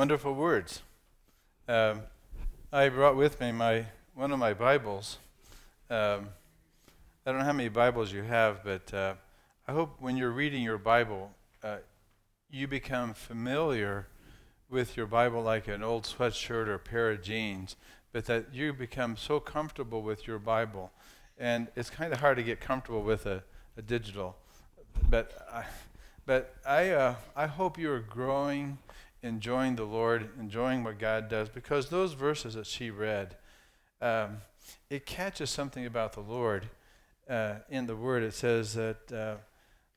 wonderful 0.00 0.32
words. 0.32 0.80
Um, 1.68 2.00
I 2.72 2.88
brought 2.88 3.16
with 3.16 3.38
me 3.38 3.52
my 3.52 3.84
one 4.14 4.32
of 4.32 4.38
my 4.38 4.54
Bibles. 4.54 5.18
Um, 5.90 6.30
I 7.26 7.30
don't 7.30 7.40
know 7.40 7.44
how 7.44 7.52
many 7.52 7.68
Bibles 7.68 8.10
you 8.10 8.22
have, 8.22 8.64
but 8.64 8.94
uh, 8.94 9.12
I 9.68 9.72
hope 9.72 9.96
when 10.00 10.16
you're 10.16 10.30
reading 10.30 10.62
your 10.62 10.78
Bible, 10.78 11.32
uh, 11.62 11.76
you 12.50 12.66
become 12.66 13.12
familiar 13.12 14.06
with 14.70 14.96
your 14.96 15.04
Bible 15.04 15.42
like 15.42 15.68
an 15.68 15.82
old 15.82 16.04
sweatshirt 16.04 16.66
or 16.66 16.74
a 16.76 16.78
pair 16.78 17.10
of 17.10 17.22
jeans, 17.22 17.76
but 18.10 18.24
that 18.24 18.54
you 18.54 18.72
become 18.72 19.18
so 19.18 19.38
comfortable 19.38 20.00
with 20.00 20.26
your 20.26 20.38
Bible. 20.38 20.92
And 21.36 21.68
it's 21.76 21.90
kind 21.90 22.10
of 22.10 22.20
hard 22.20 22.38
to 22.38 22.42
get 22.42 22.58
comfortable 22.58 23.02
with 23.02 23.26
a, 23.26 23.42
a 23.76 23.82
digital. 23.82 24.38
But 25.10 25.46
I, 25.52 25.64
but 26.24 26.54
I, 26.66 26.88
uh, 26.88 27.14
I 27.36 27.48
hope 27.48 27.76
you 27.76 27.92
are 27.92 28.00
growing 28.00 28.78
enjoying 29.22 29.76
the 29.76 29.84
Lord, 29.84 30.30
enjoying 30.38 30.84
what 30.84 30.98
God 30.98 31.28
does, 31.28 31.48
because 31.48 31.88
those 31.88 32.14
verses 32.14 32.54
that 32.54 32.66
she 32.66 32.90
read, 32.90 33.36
um, 34.00 34.38
it 34.88 35.06
catches 35.06 35.50
something 35.50 35.86
about 35.86 36.12
the 36.12 36.20
Lord. 36.20 36.68
Uh, 37.28 37.56
in 37.68 37.86
the 37.86 37.96
Word, 37.96 38.22
it 38.22 38.34
says 38.34 38.74
that 38.74 39.12
uh, 39.12 39.36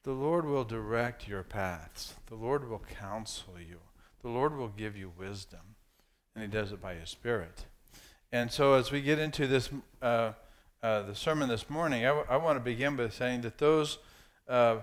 the 0.04 0.12
Lord 0.12 0.46
will 0.46 0.66
direct 0.66 1.28
your 1.28 1.44
paths, 1.44 2.14
the 2.28 2.36
Lord 2.36 2.70
will 2.70 2.84
counsel 3.00 3.56
you, 3.60 3.80
the 4.22 4.30
Lord 4.30 4.56
will 4.56 4.68
give 4.68 4.96
you 4.96 5.12
wisdom, 5.18 5.76
and 6.36 6.44
He 6.44 6.50
does 6.50 6.72
it 6.72 6.82
by 6.82 6.96
His 6.96 7.10
Spirit. 7.10 7.66
And 8.32 8.52
so, 8.52 8.74
as 8.74 8.92
we 8.92 9.02
get 9.02 9.20
into 9.20 9.48
this, 9.48 9.70
uh, 10.02 10.34
uh 10.82 11.04
the 11.04 11.16
sermon 11.16 11.50
this 11.50 11.70
morning, 11.70 12.04
I, 12.04 12.10
w- 12.10 12.28
I 12.30 12.38
want 12.38 12.58
to 12.58 12.64
begin 12.64 12.96
by 12.96 13.10
saying 13.10 13.42
that 13.42 13.58
those 13.58 14.00
uh, 14.48 14.78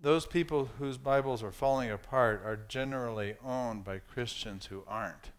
those 0.00 0.26
people 0.26 0.70
whose 0.78 0.96
Bibles 0.96 1.42
are 1.42 1.50
falling 1.50 1.90
apart 1.90 2.42
are 2.44 2.56
generally 2.68 3.34
owned 3.44 3.84
by 3.84 3.98
Christians 3.98 4.66
who 4.66 4.84
aren't 4.86 5.32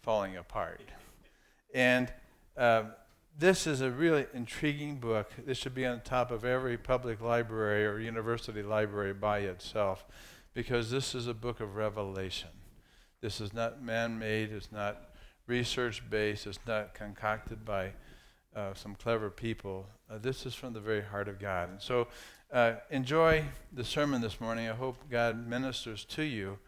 falling 0.00 0.36
apart. 0.36 0.90
And 1.74 2.12
uh, 2.56 2.84
this 3.36 3.66
is 3.66 3.80
a 3.80 3.90
really 3.90 4.26
intriguing 4.34 4.96
book. 4.96 5.32
This 5.44 5.58
should 5.58 5.74
be 5.74 5.86
on 5.86 6.00
top 6.00 6.30
of 6.30 6.44
every 6.44 6.76
public 6.78 7.20
library 7.20 7.86
or 7.86 7.98
university 7.98 8.62
library 8.62 9.14
by 9.14 9.40
itself 9.40 10.04
because 10.54 10.90
this 10.90 11.14
is 11.14 11.26
a 11.26 11.34
book 11.34 11.60
of 11.60 11.76
revelation. 11.76 12.50
This 13.20 13.40
is 13.40 13.52
not 13.52 13.82
man 13.82 14.18
made, 14.18 14.52
it's 14.52 14.70
not 14.70 15.10
research 15.46 16.02
based, 16.08 16.46
it's 16.46 16.58
not 16.66 16.94
concocted 16.94 17.64
by 17.64 17.92
uh, 18.54 18.74
some 18.74 18.94
clever 18.94 19.30
people. 19.30 19.86
Uh, 20.10 20.18
this 20.18 20.46
is 20.46 20.54
from 20.54 20.72
the 20.72 20.80
very 20.80 21.02
heart 21.02 21.28
of 21.28 21.38
God. 21.38 21.70
And 21.70 21.80
so 21.80 22.08
uh, 22.52 22.74
enjoy 22.90 23.44
the 23.72 23.84
sermon 23.84 24.20
this 24.20 24.40
morning. 24.40 24.68
I 24.68 24.74
hope 24.74 24.96
God 25.10 25.46
ministers 25.46 26.04
to 26.06 26.22
you 26.22 26.58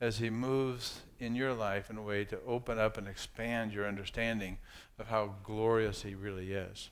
as 0.00 0.18
He 0.18 0.30
moves 0.30 1.00
in 1.18 1.34
your 1.34 1.54
life 1.54 1.90
in 1.90 1.96
a 1.96 2.02
way 2.02 2.24
to 2.26 2.38
open 2.46 2.78
up 2.78 2.98
and 2.98 3.08
expand 3.08 3.72
your 3.72 3.86
understanding 3.86 4.58
of 4.98 5.08
how 5.08 5.34
glorious 5.42 6.02
He 6.02 6.14
really 6.14 6.52
is. 6.52 6.90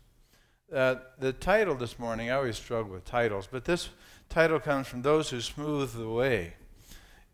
Uh, 0.74 0.96
the 1.18 1.32
title 1.32 1.74
this 1.74 1.98
morning, 1.98 2.30
I 2.30 2.36
always 2.36 2.56
struggle 2.56 2.92
with 2.92 3.04
titles, 3.04 3.48
but 3.50 3.64
this 3.64 3.90
title 4.28 4.60
comes 4.60 4.86
from 4.86 5.02
those 5.02 5.30
who 5.30 5.40
smooth 5.40 5.92
the 5.92 6.08
way. 6.08 6.54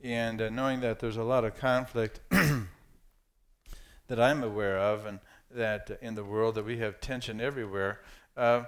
And 0.03 0.43
uh, 0.43 0.51
knowing 0.51 0.81
that 0.81 0.99
there's 1.01 1.17
a 1.17 1.25
lot 1.25 1.45
of 1.45 1.57
conflict 1.57 2.21
that 2.31 4.21
I'm 4.21 4.43
aware 4.43 4.79
of, 4.79 5.07
and 5.07 5.21
that 5.51 5.97
in 6.03 6.17
the 6.17 6.25
world 6.25 6.57
that 6.57 6.65
we 6.65 6.79
have 6.79 7.01
tension 7.01 7.41
everywhere, 7.41 8.01
uh, 8.37 8.65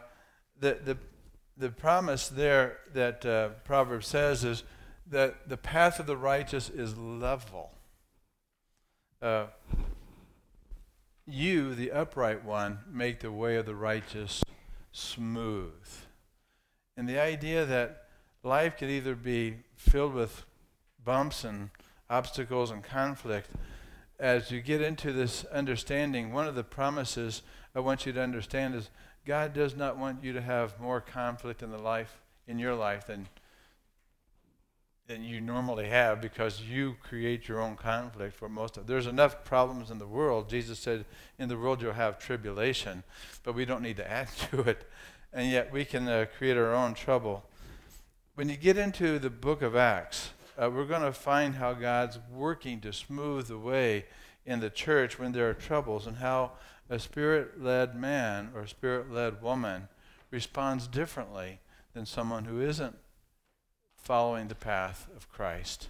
the, 0.59 0.79
the 0.85 0.97
the 1.57 1.71
promise 1.71 2.29
there 2.29 2.79
that 2.93 3.25
uh, 3.25 3.49
Proverbs 3.65 4.07
says 4.07 4.45
is 4.45 4.63
that 5.09 5.49
the 5.49 5.57
path 5.57 5.99
of 5.99 6.07
the 6.07 6.17
righteous 6.17 6.69
is 6.69 6.97
level. 6.97 7.71
Uh, 9.23 9.47
you, 11.27 11.75
the 11.75 11.91
upright 11.91 12.45
one, 12.45 12.81
make 12.91 13.21
the 13.21 13.33
way 13.33 13.57
of 13.57 13.67
the 13.67 13.75
righteous 13.75 14.43
smooth. 14.93 15.73
And 16.97 17.09
the 17.09 17.19
idea 17.19 17.65
that 17.65 18.05
life 18.43 18.77
can 18.77 18.89
either 18.89 19.15
be 19.15 19.57
filled 19.75 20.15
with 20.15 20.45
bumps 21.05 21.45
and 21.45 21.71
obstacles 22.09 22.71
and 22.71 22.83
conflict, 22.83 23.51
as 24.19 24.51
you 24.51 24.61
get 24.61 24.81
into 24.81 25.13
this 25.13 25.45
understanding, 25.47 26.33
one 26.33 26.47
of 26.47 26.55
the 26.55 26.65
promises 26.65 27.43
I 27.75 27.81
want 27.81 28.07
you 28.07 28.13
to 28.13 28.23
understand 28.23 28.75
is 28.75 28.91
God 29.27 29.53
does 29.53 29.77
not 29.77 29.99
want 29.99 30.23
you 30.23 30.33
to 30.33 30.41
have 30.41 30.81
more 30.81 31.01
conflict 31.01 31.63
in 31.63 31.71
the 31.71 31.79
life 31.79 32.21
in 32.47 32.61
your 32.61 32.75
life 32.75 33.09
than 33.09 33.29
than 35.09 35.23
you 35.23 35.41
normally 35.41 35.89
have 35.89 36.21
because 36.21 36.63
you 36.63 36.97
create 37.01 37.47
your 37.47 37.61
own 37.61 37.77
conflict 37.77 38.35
for 38.35 38.49
most 38.49 38.77
of 38.77 38.87
there's 38.87 39.07
enough 39.07 39.45
problems 39.45 39.91
in 39.91 39.99
the 39.99 40.07
world. 40.07 40.49
Jesus 40.49 40.79
said 40.79 41.05
in 41.39 41.49
the 41.49 41.57
world 41.57 41.83
you'll 41.83 41.93
have 41.93 42.19
tribulation 42.19 43.03
but 43.43 43.55
we 43.55 43.65
don't 43.65 43.83
need 43.83 43.97
to 43.97 44.11
add 44.11 44.29
to 44.51 44.61
it. 44.61 44.89
And 45.33 45.51
yet 45.51 45.73
we 45.73 45.85
can 45.85 46.09
uh, 46.09 46.27
create 46.39 46.57
our 46.57 46.73
own 46.73 46.95
trouble. 46.95 47.45
When 48.37 48.49
you 48.49 48.57
get 48.57 48.79
into 48.79 49.19
the 49.19 49.31
book 49.31 49.61
of 49.61 49.75
acts 49.77 50.31
uh, 50.57 50.71
we're 50.71 50.87
going 50.87 51.03
to 51.03 51.13
find 51.13 51.57
how 51.57 51.73
god's 51.75 52.19
working 52.33 52.81
to 52.81 52.93
smooth 52.93 53.49
the 53.49 53.59
way 53.59 54.07
in 54.45 54.61
the 54.61 54.71
church 54.71 55.19
when 55.19 55.33
there 55.33 55.49
are 55.51 55.55
troubles 55.55 56.07
and 56.07 56.17
how 56.17 56.53
a 56.89 56.99
spirit 56.99 57.63
led 57.63 57.95
man 57.95 58.51
or 58.55 58.67
spirit 58.67 59.11
led 59.11 59.43
woman 59.43 59.89
responds 60.31 60.87
differently 60.87 61.61
than 61.95 62.07
someone 62.07 62.45
who 62.45 62.61
isn't 62.61 62.97
following 63.97 64.49
the 64.49 64.55
path 64.55 65.09
of 65.17 65.31
Christ. 65.31 65.89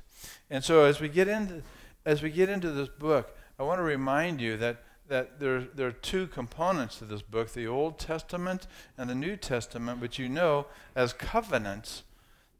And 0.48 0.64
so 0.64 0.84
as 0.84 1.00
we 1.00 1.08
get 1.08 1.28
into 1.28 1.62
as 2.04 2.22
we 2.22 2.30
get 2.30 2.48
into 2.48 2.70
this 2.70 2.88
book, 2.88 3.36
I 3.58 3.64
want 3.64 3.78
to 3.78 3.82
remind 3.82 4.40
you 4.40 4.56
that 4.56 4.82
that 5.08 5.38
there, 5.38 5.60
there 5.60 5.88
are 5.88 5.92
two 5.92 6.26
components 6.26 6.98
to 6.98 7.04
this 7.04 7.22
book 7.22 7.52
the 7.52 7.66
Old 7.66 7.98
Testament 7.98 8.66
and 8.98 9.08
the 9.08 9.14
New 9.14 9.36
Testament, 9.36 10.00
which 10.00 10.18
you 10.18 10.28
know 10.28 10.66
as 10.94 11.12
covenants 11.12 12.02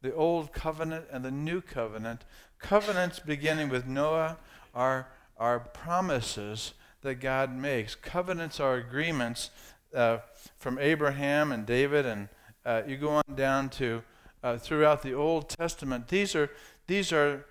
the 0.01 0.13
Old 0.13 0.53
Covenant 0.53 1.05
and 1.11 1.23
the 1.25 1.31
New 1.31 1.61
Covenant. 1.61 2.23
Covenants 2.59 3.19
beginning 3.19 3.69
with 3.69 3.87
Noah 3.87 4.37
are, 4.73 5.07
are 5.37 5.59
promises 5.59 6.73
that 7.07 7.15
God 7.15 7.55
makes. 7.55 7.95
Covenants 7.95 8.59
are 8.59 8.75
agreements 8.75 9.49
uh, 9.95 10.17
from 10.57 10.77
Abraham 10.77 11.53
and 11.53 11.65
David, 11.65 12.05
and 12.05 12.27
uh, 12.65 12.81
you 12.85 12.97
go 12.97 13.11
on 13.11 13.23
down 13.33 13.69
to 13.69 14.03
uh, 14.43 14.57
throughout 14.57 15.03
the 15.03 15.13
Old 15.13 15.47
Testament. 15.47 16.09
These 16.09 16.35
are 16.35 16.49
these 16.87 17.13
are 17.13 17.45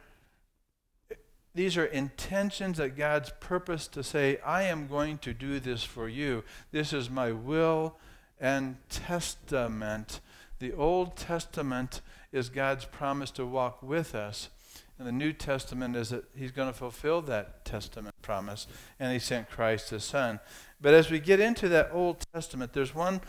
these 1.54 1.78
are 1.78 1.86
intentions 1.86 2.76
that 2.76 2.98
God's 2.98 3.32
purpose 3.40 3.88
to 3.88 4.02
say, 4.02 4.38
I 4.44 4.64
am 4.64 4.88
going 4.88 5.16
to 5.18 5.32
do 5.32 5.58
this 5.58 5.82
for 5.82 6.06
you. 6.06 6.44
This 6.70 6.92
is 6.92 7.08
my 7.08 7.32
will 7.32 7.96
and 8.38 8.76
testament. 8.90 10.20
The 10.58 10.74
Old 10.74 11.16
Testament 11.16 12.02
is 12.30 12.50
God's 12.50 12.84
promise 12.84 13.30
to 13.32 13.46
walk 13.46 13.82
with 13.82 14.14
us 14.14 14.50
and 14.98 15.06
the 15.06 15.12
New 15.12 15.32
Testament 15.32 15.94
is 15.94 16.10
that 16.10 16.24
he's 16.34 16.52
going 16.52 16.68
to 16.68 16.76
fulfill 16.76 17.20
that 17.22 17.64
testament 17.64 18.14
promise, 18.22 18.66
and 18.98 19.12
he 19.12 19.18
sent 19.18 19.50
Christ 19.50 19.90
his 19.90 20.04
son. 20.04 20.40
But 20.80 20.94
as 20.94 21.10
we 21.10 21.20
get 21.20 21.40
into 21.40 21.68
that 21.68 21.90
Old 21.92 22.24
Testament, 22.32 22.72
there's 22.72 22.94
one 22.94 23.20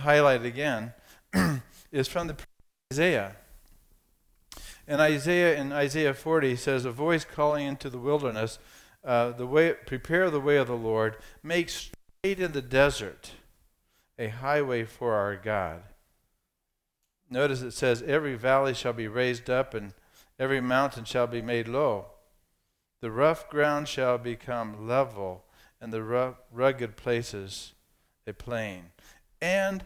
highlight 0.00 0.44
again, 0.44 0.92
is 1.92 2.08
from 2.08 2.28
the 2.28 2.36
Isaiah. 2.92 3.36
And 4.86 5.00
Isaiah 5.00 5.58
in 5.58 5.72
Isaiah 5.72 6.14
40 6.14 6.56
says, 6.56 6.84
A 6.84 6.90
voice 6.90 7.24
calling 7.24 7.66
into 7.66 7.88
the 7.88 7.98
wilderness, 7.98 8.58
uh, 9.04 9.30
the 9.32 9.46
way, 9.46 9.72
prepare 9.72 10.30
the 10.30 10.40
way 10.40 10.56
of 10.56 10.66
the 10.66 10.76
Lord, 10.76 11.16
make 11.42 11.68
straight 11.68 12.40
in 12.40 12.52
the 12.52 12.62
desert 12.62 13.32
a 14.18 14.28
highway 14.28 14.84
for 14.84 15.14
our 15.14 15.36
God. 15.36 15.82
Notice 17.30 17.62
it 17.62 17.72
says, 17.72 18.02
Every 18.02 18.34
valley 18.34 18.74
shall 18.74 18.92
be 18.92 19.08
raised 19.08 19.48
up, 19.48 19.74
and 19.74 19.94
Every 20.38 20.60
mountain 20.60 21.04
shall 21.04 21.26
be 21.26 21.42
made 21.42 21.68
low. 21.68 22.06
The 23.00 23.10
rough 23.10 23.48
ground 23.48 23.86
shall 23.88 24.18
become 24.18 24.88
level, 24.88 25.44
and 25.80 25.92
the 25.92 26.34
rugged 26.50 26.96
places 26.96 27.74
a 28.26 28.32
plain. 28.32 28.86
And 29.40 29.84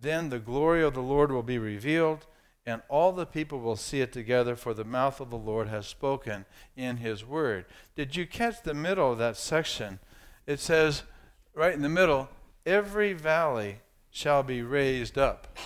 then 0.00 0.30
the 0.30 0.38
glory 0.38 0.82
of 0.82 0.94
the 0.94 1.02
Lord 1.02 1.30
will 1.30 1.42
be 1.42 1.58
revealed, 1.58 2.26
and 2.64 2.82
all 2.88 3.12
the 3.12 3.26
people 3.26 3.60
will 3.60 3.76
see 3.76 4.00
it 4.00 4.12
together, 4.12 4.56
for 4.56 4.72
the 4.72 4.84
mouth 4.84 5.20
of 5.20 5.30
the 5.30 5.36
Lord 5.36 5.68
has 5.68 5.86
spoken 5.86 6.46
in 6.76 6.96
his 6.96 7.24
word. 7.24 7.66
Did 7.94 8.16
you 8.16 8.26
catch 8.26 8.62
the 8.62 8.74
middle 8.74 9.12
of 9.12 9.18
that 9.18 9.36
section? 9.36 9.98
It 10.46 10.58
says, 10.58 11.02
right 11.54 11.74
in 11.74 11.82
the 11.82 11.88
middle, 11.88 12.28
every 12.64 13.12
valley 13.12 13.80
shall 14.10 14.42
be 14.42 14.62
raised 14.62 15.18
up, 15.18 15.56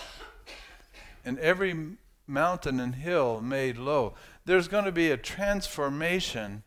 and 1.23 1.39
every 1.39 1.97
mountain 2.27 2.79
and 2.79 2.95
hill 2.95 3.41
made 3.41 3.77
low. 3.77 4.13
There's 4.45 4.67
going 4.67 4.85
to 4.85 4.91
be 4.91 5.11
a 5.11 5.17
transformation 5.17 6.63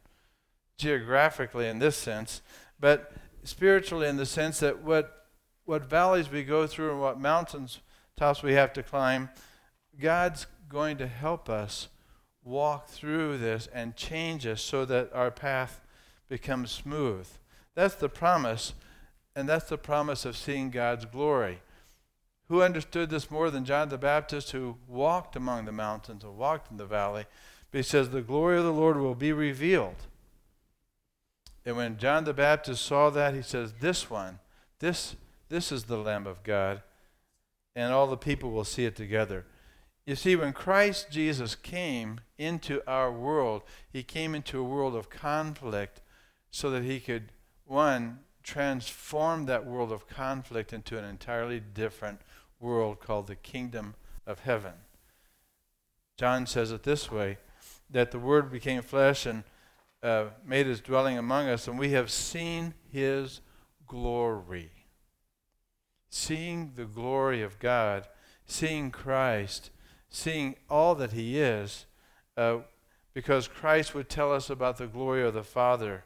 geographically 0.79 1.69
in 1.69 1.79
this 1.79 1.97
sense, 1.97 2.41
but 2.79 3.13
spiritually 3.45 4.09
in 4.09 4.17
the 4.17 4.27
sense 4.27 4.61
that 4.61 4.83
what, 4.83 5.27
what 5.65 5.85
valleys 5.85 6.31
we 6.31 6.43
go 6.43 6.67
through 6.67 6.91
and 6.91 7.01
what 7.01 7.21
mountains 7.21 7.81
tops 8.17 8.43
we 8.43 8.55
have 8.55 8.73
to 8.73 8.83
climb, 8.83 9.29
God's 9.99 10.47
going 10.69 10.97
to 10.99 11.07
help 11.07 11.49
us 11.49 11.89
walk 12.43 12.89
through 12.89 13.39
this 13.39 13.69
and 13.73 13.97
change 13.97 14.47
us 14.47 14.63
so 14.63 14.85
that 14.85 15.13
our 15.13 15.31
path 15.31 15.81
becomes 16.29 16.71
smooth. 16.71 17.29
That's 17.75 17.95
the 17.95 18.09
promise, 18.09 18.73
and 19.37 19.49
that's 19.49 19.69
the 19.69 19.79
promise 19.79 20.25
of 20.25 20.37
seeing 20.37 20.71
God's 20.71 21.05
glory. 21.05 21.61
Who 22.51 22.63
understood 22.63 23.11
this 23.11 23.31
more 23.31 23.49
than 23.49 23.65
John 23.65 23.91
the 23.91 23.97
Baptist, 23.97 24.51
who 24.51 24.77
walked 24.89 25.37
among 25.37 25.67
the 25.67 25.73
mountains 25.73 26.25
and 26.25 26.37
walked 26.37 26.69
in 26.69 26.79
the 26.79 26.85
valley? 26.85 27.27
But 27.71 27.79
he 27.79 27.83
says, 27.85 28.11
The 28.11 28.23
glory 28.23 28.59
of 28.59 28.65
the 28.65 28.73
Lord 28.73 28.97
will 28.97 29.15
be 29.15 29.33
revealed. 29.33 30.09
And 31.65 31.77
when 31.77 31.97
John 31.97 32.25
the 32.25 32.35
Baptist 32.35 32.85
saw 32.85 33.09
that, 33.11 33.35
he 33.35 33.43
says, 33.43 33.75
This 33.79 34.11
one, 34.11 34.41
this, 34.81 35.15
this 35.49 35.71
is 35.71 35.85
the 35.85 35.97
Lamb 35.97 36.27
of 36.27 36.43
God. 36.43 36.83
And 37.77 37.93
all 37.93 38.09
the 38.09 38.17
people 38.17 38.51
will 38.51 38.65
see 38.65 38.85
it 38.85 38.97
together. 38.97 39.47
You 40.05 40.17
see, 40.17 40.35
when 40.35 40.53
Christ 40.53 41.07
Jesus 41.09 41.55
came 41.55 42.21
into 42.37 42.83
our 42.85 43.13
world, 43.13 43.63
he 43.93 44.03
came 44.03 44.35
into 44.35 44.59
a 44.59 44.65
world 44.65 44.97
of 44.97 45.09
conflict 45.09 46.01
so 46.51 46.69
that 46.73 46.83
he 46.83 46.99
could, 46.99 47.31
one, 47.65 48.19
transform 48.43 49.47
that 49.47 49.65
world 49.65 49.93
of 49.93 50.09
conflict 50.09 50.73
into 50.73 50.99
an 50.99 51.05
entirely 51.05 51.61
different 51.61 52.21
world 52.61 53.01
called 53.01 53.27
the 53.27 53.37
kingdom 53.37 53.95
of 54.27 54.41
heaven. 54.41 54.75
John 56.17 56.47
says 56.47 56.71
it 56.71 56.83
this 56.83 57.11
way 57.11 57.39
that 57.89 58.11
the 58.11 58.19
Word 58.19 58.53
became 58.53 58.83
flesh 58.83 59.27
and 59.27 59.43
uh, 60.03 60.27
made 60.47 60.67
his 60.67 60.81
dwelling 60.81 61.19
among 61.19 61.49
us, 61.49 61.67
and 61.67 61.79
we 61.79 61.91
have 61.91 62.11
seen 62.11 62.75
his 62.93 63.41
glory. 63.87 64.71
Seeing 66.09 66.73
the 66.77 66.85
glory 66.85 67.43
of 67.43 67.59
God, 67.59 68.07
seeing 68.47 68.91
Christ 68.91 69.71
seeing 70.11 70.57
all 70.69 70.95
that 70.97 71.13
he 71.13 71.39
is, 71.39 71.87
uh, 72.37 72.59
because 73.15 73.49
Christ 73.49 73.95
would 73.95 74.09
tell 74.09 74.33
us 74.33 74.51
about 74.51 74.77
the 74.77 74.87
glory 74.87 75.23
of 75.23 75.35
the 75.35 75.45
Father, 75.45 76.05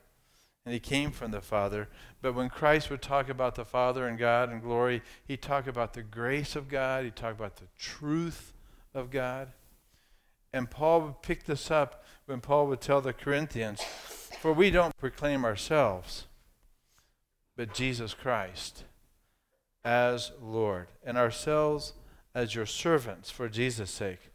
and 0.65 0.73
he 0.73 0.81
came 0.81 1.11
from 1.11 1.31
the 1.31 1.41
Father. 1.41 1.89
But 2.23 2.35
when 2.35 2.49
Christ 2.49 2.91
would 2.91 3.03
talk 3.03 3.29
about 3.29 3.55
the 3.55 3.65
Father 3.65 4.07
and 4.07 4.19
God 4.19 4.51
and 4.51 4.63
glory, 4.63 5.03
he'd 5.27 5.43
talk 5.43 5.67
about 5.67 5.93
the 5.93 6.03
grace 6.03 6.57
of 6.57 6.69
God, 6.69 7.05
he'd 7.05 7.17
talk 7.17 7.33
about 7.35 7.57
the 7.57 7.69
truth 7.79 8.53
of 8.95 9.11
God. 9.11 9.53
And 10.53 10.71
Paul 10.71 11.03
would 11.03 11.23
pick 11.23 11.45
this 11.45 11.71
up 11.71 12.05
when 12.27 12.41
Paul 12.41 12.69
would 12.69 12.81
tell 12.81 13.01
the 13.01 13.13
Corinthians, 13.13 13.83
For 14.41 14.53
we 14.53 14.71
don't 14.71 14.97
proclaim 14.97 15.45
ourselves, 15.45 16.27
but 17.57 17.75
Jesus 17.75 18.15
Christ 18.15 18.85
as 19.85 20.33
Lord, 20.41 20.89
and 21.05 21.19
ourselves 21.19 21.93
as 22.35 22.55
your 22.55 22.67
servants 22.67 23.31
for 23.31 23.49
Jesus' 23.49 23.91
sake. 23.91 24.31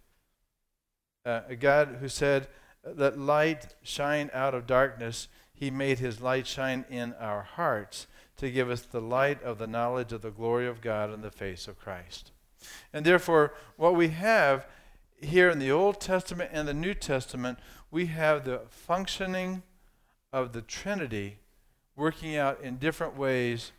Uh, 1.26 1.42
a 1.50 1.56
God 1.56 1.98
who 2.00 2.08
said, 2.08 2.48
Let 2.86 3.18
light 3.18 3.76
shine 3.82 4.30
out 4.34 4.54
of 4.54 4.68
darkness, 4.68 5.28
he 5.60 5.70
made 5.70 6.00
his 6.00 6.22
light 6.22 6.48
shine 6.48 6.86
in 6.90 7.14
our 7.20 7.44
hearts 7.44 8.08
to 8.38 8.50
give 8.50 8.70
us 8.70 8.82
the 8.82 9.02
light 9.02 9.44
of 9.44 9.58
the 9.58 9.68
knowledge 9.68 10.14
of 10.14 10.22
the 10.22 10.32
glory 10.32 10.66
of 10.66 10.80
God 10.80 11.14
in 11.14 11.22
the 11.22 11.30
face 11.30 11.68
of 11.68 11.78
Christ. 11.78 12.32
And 12.94 13.06
therefore, 13.06 13.54
what 13.76 13.94
we 13.94 14.08
have 14.08 14.66
here 15.22 15.50
in 15.50 15.60
the 15.60 15.70
Old 15.70 16.00
Testament 16.00 16.52
and 16.54 16.66
the 16.66 16.74
New 16.74 16.94
Testament, 16.94 17.60
we 17.92 18.06
have 18.06 18.46
the 18.46 18.62
functioning 18.70 19.64
of 20.32 20.54
the 20.54 20.62
Trinity 20.62 21.40
working 21.98 22.38
out 22.38 22.62
in 22.62 22.78
different 22.78 23.18
ways 23.18 23.74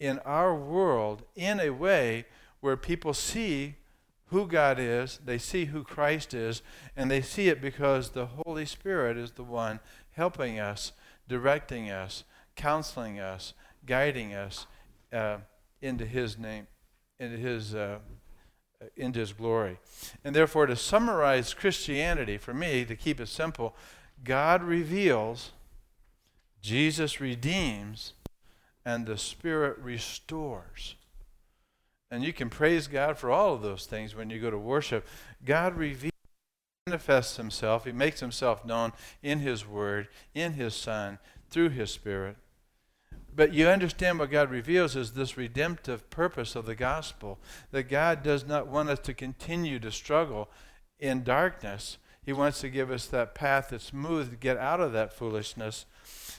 in 0.00 0.18
our 0.20 0.54
world 0.54 1.22
in 1.34 1.60
a 1.60 1.68
way 1.68 2.24
where 2.60 2.78
people 2.78 3.12
see 3.12 3.74
who 4.28 4.46
God 4.46 4.78
is, 4.78 5.20
they 5.22 5.36
see 5.36 5.66
who 5.66 5.84
Christ 5.84 6.32
is, 6.32 6.62
and 6.96 7.10
they 7.10 7.20
see 7.20 7.48
it 7.48 7.60
because 7.60 8.10
the 8.10 8.26
Holy 8.26 8.64
Spirit 8.64 9.18
is 9.18 9.32
the 9.32 9.44
one 9.44 9.80
helping 10.12 10.58
us, 10.58 10.92
directing 11.28 11.90
us, 11.90 12.24
counseling 12.54 13.18
us, 13.18 13.54
guiding 13.84 14.34
us 14.34 14.66
uh, 15.12 15.38
into 15.80 16.04
His 16.04 16.38
name, 16.38 16.66
into 17.18 17.36
His. 17.36 17.74
Uh, 17.74 17.98
into 18.96 19.20
his 19.20 19.32
glory. 19.32 19.78
And 20.24 20.34
therefore, 20.34 20.66
to 20.66 20.76
summarize 20.76 21.54
Christianity, 21.54 22.36
for 22.36 22.52
me, 22.52 22.84
to 22.84 22.94
keep 22.94 23.20
it 23.20 23.28
simple, 23.28 23.74
God 24.24 24.62
reveals, 24.62 25.52
Jesus 26.60 27.20
redeems, 27.20 28.12
and 28.84 29.06
the 29.06 29.18
Spirit 29.18 29.78
restores. 29.78 30.94
And 32.10 32.22
you 32.22 32.32
can 32.32 32.50
praise 32.50 32.86
God 32.86 33.18
for 33.18 33.30
all 33.30 33.54
of 33.54 33.62
those 33.62 33.86
things 33.86 34.14
when 34.14 34.30
you 34.30 34.40
go 34.40 34.50
to 34.50 34.58
worship. 34.58 35.06
God 35.44 35.76
reveals, 35.76 36.12
manifests 36.88 37.36
himself, 37.36 37.84
he 37.84 37.90
makes 37.90 38.20
himself 38.20 38.64
known 38.64 38.92
in 39.20 39.40
his 39.40 39.66
word, 39.66 40.06
in 40.36 40.52
his 40.52 40.72
son, 40.72 41.18
through 41.50 41.70
his 41.70 41.90
spirit. 41.90 42.36
But 43.34 43.52
you 43.52 43.66
understand 43.66 44.20
what 44.20 44.30
God 44.30 44.52
reveals 44.52 44.94
is 44.94 45.12
this 45.12 45.36
redemptive 45.36 46.08
purpose 46.10 46.54
of 46.54 46.64
the 46.64 46.76
gospel 46.76 47.40
that 47.72 47.88
God 47.88 48.22
does 48.22 48.46
not 48.46 48.68
want 48.68 48.88
us 48.88 49.00
to 49.00 49.14
continue 49.14 49.80
to 49.80 49.90
struggle 49.90 50.48
in 51.00 51.24
darkness. 51.24 51.98
He 52.24 52.32
wants 52.32 52.60
to 52.60 52.68
give 52.68 52.92
us 52.92 53.06
that 53.06 53.34
path 53.34 53.70
that's 53.70 53.86
smooth 53.86 54.30
to 54.30 54.36
get 54.36 54.56
out 54.56 54.80
of 54.80 54.92
that 54.92 55.12
foolishness. 55.12 55.86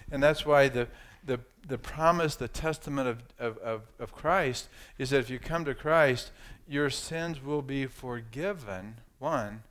And 0.10 0.24
that's 0.24 0.46
why 0.46 0.70
the, 0.70 0.88
the, 1.26 1.42
the 1.68 1.78
promise, 1.78 2.38
the 2.38 2.48
testament 2.48 3.10
of, 3.10 3.22
of, 3.38 3.58
of, 3.58 3.82
of 4.00 4.14
Christ 4.14 4.70
is 4.98 5.10
that 5.10 5.20
if 5.20 5.30
you 5.30 5.40
come 5.40 5.66
to 5.66 5.76
Christ, 5.76 6.32
your 6.70 6.90
sins 6.90 7.44
will 7.44 7.62
be 7.62 7.86
forgiven, 7.86 9.02
one, 9.20 9.64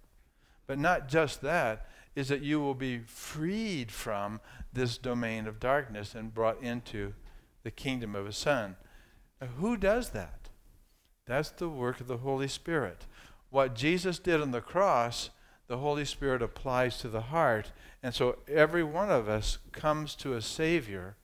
but 0.66 0.78
not 0.78 1.08
just 1.08 1.40
that, 1.42 1.88
is 2.14 2.28
that 2.28 2.42
you 2.42 2.60
will 2.60 2.74
be 2.74 2.98
freed 2.98 3.90
from 3.92 4.40
this 4.72 4.96
domain 4.98 5.46
of 5.46 5.60
darkness 5.60 6.14
and 6.14 6.34
brought 6.34 6.62
into 6.62 7.12
the 7.62 7.70
kingdom 7.70 8.14
of 8.14 8.26
His 8.26 8.36
Son. 8.36 8.76
Now, 9.40 9.48
who 9.58 9.76
does 9.76 10.10
that? 10.10 10.48
That's 11.26 11.50
the 11.50 11.68
work 11.68 12.00
of 12.00 12.06
the 12.06 12.18
Holy 12.18 12.48
Spirit. 12.48 13.06
What 13.50 13.74
Jesus 13.74 14.18
did 14.18 14.40
on 14.40 14.52
the 14.52 14.60
cross, 14.60 15.30
the 15.66 15.78
Holy 15.78 16.04
Spirit 16.04 16.42
applies 16.42 16.98
to 16.98 17.08
the 17.08 17.22
heart. 17.22 17.72
And 18.02 18.14
so 18.14 18.38
every 18.48 18.84
one 18.84 19.10
of 19.10 19.28
us 19.28 19.58
comes 19.72 20.14
to 20.16 20.34
a 20.34 20.40
Savior 20.40 21.16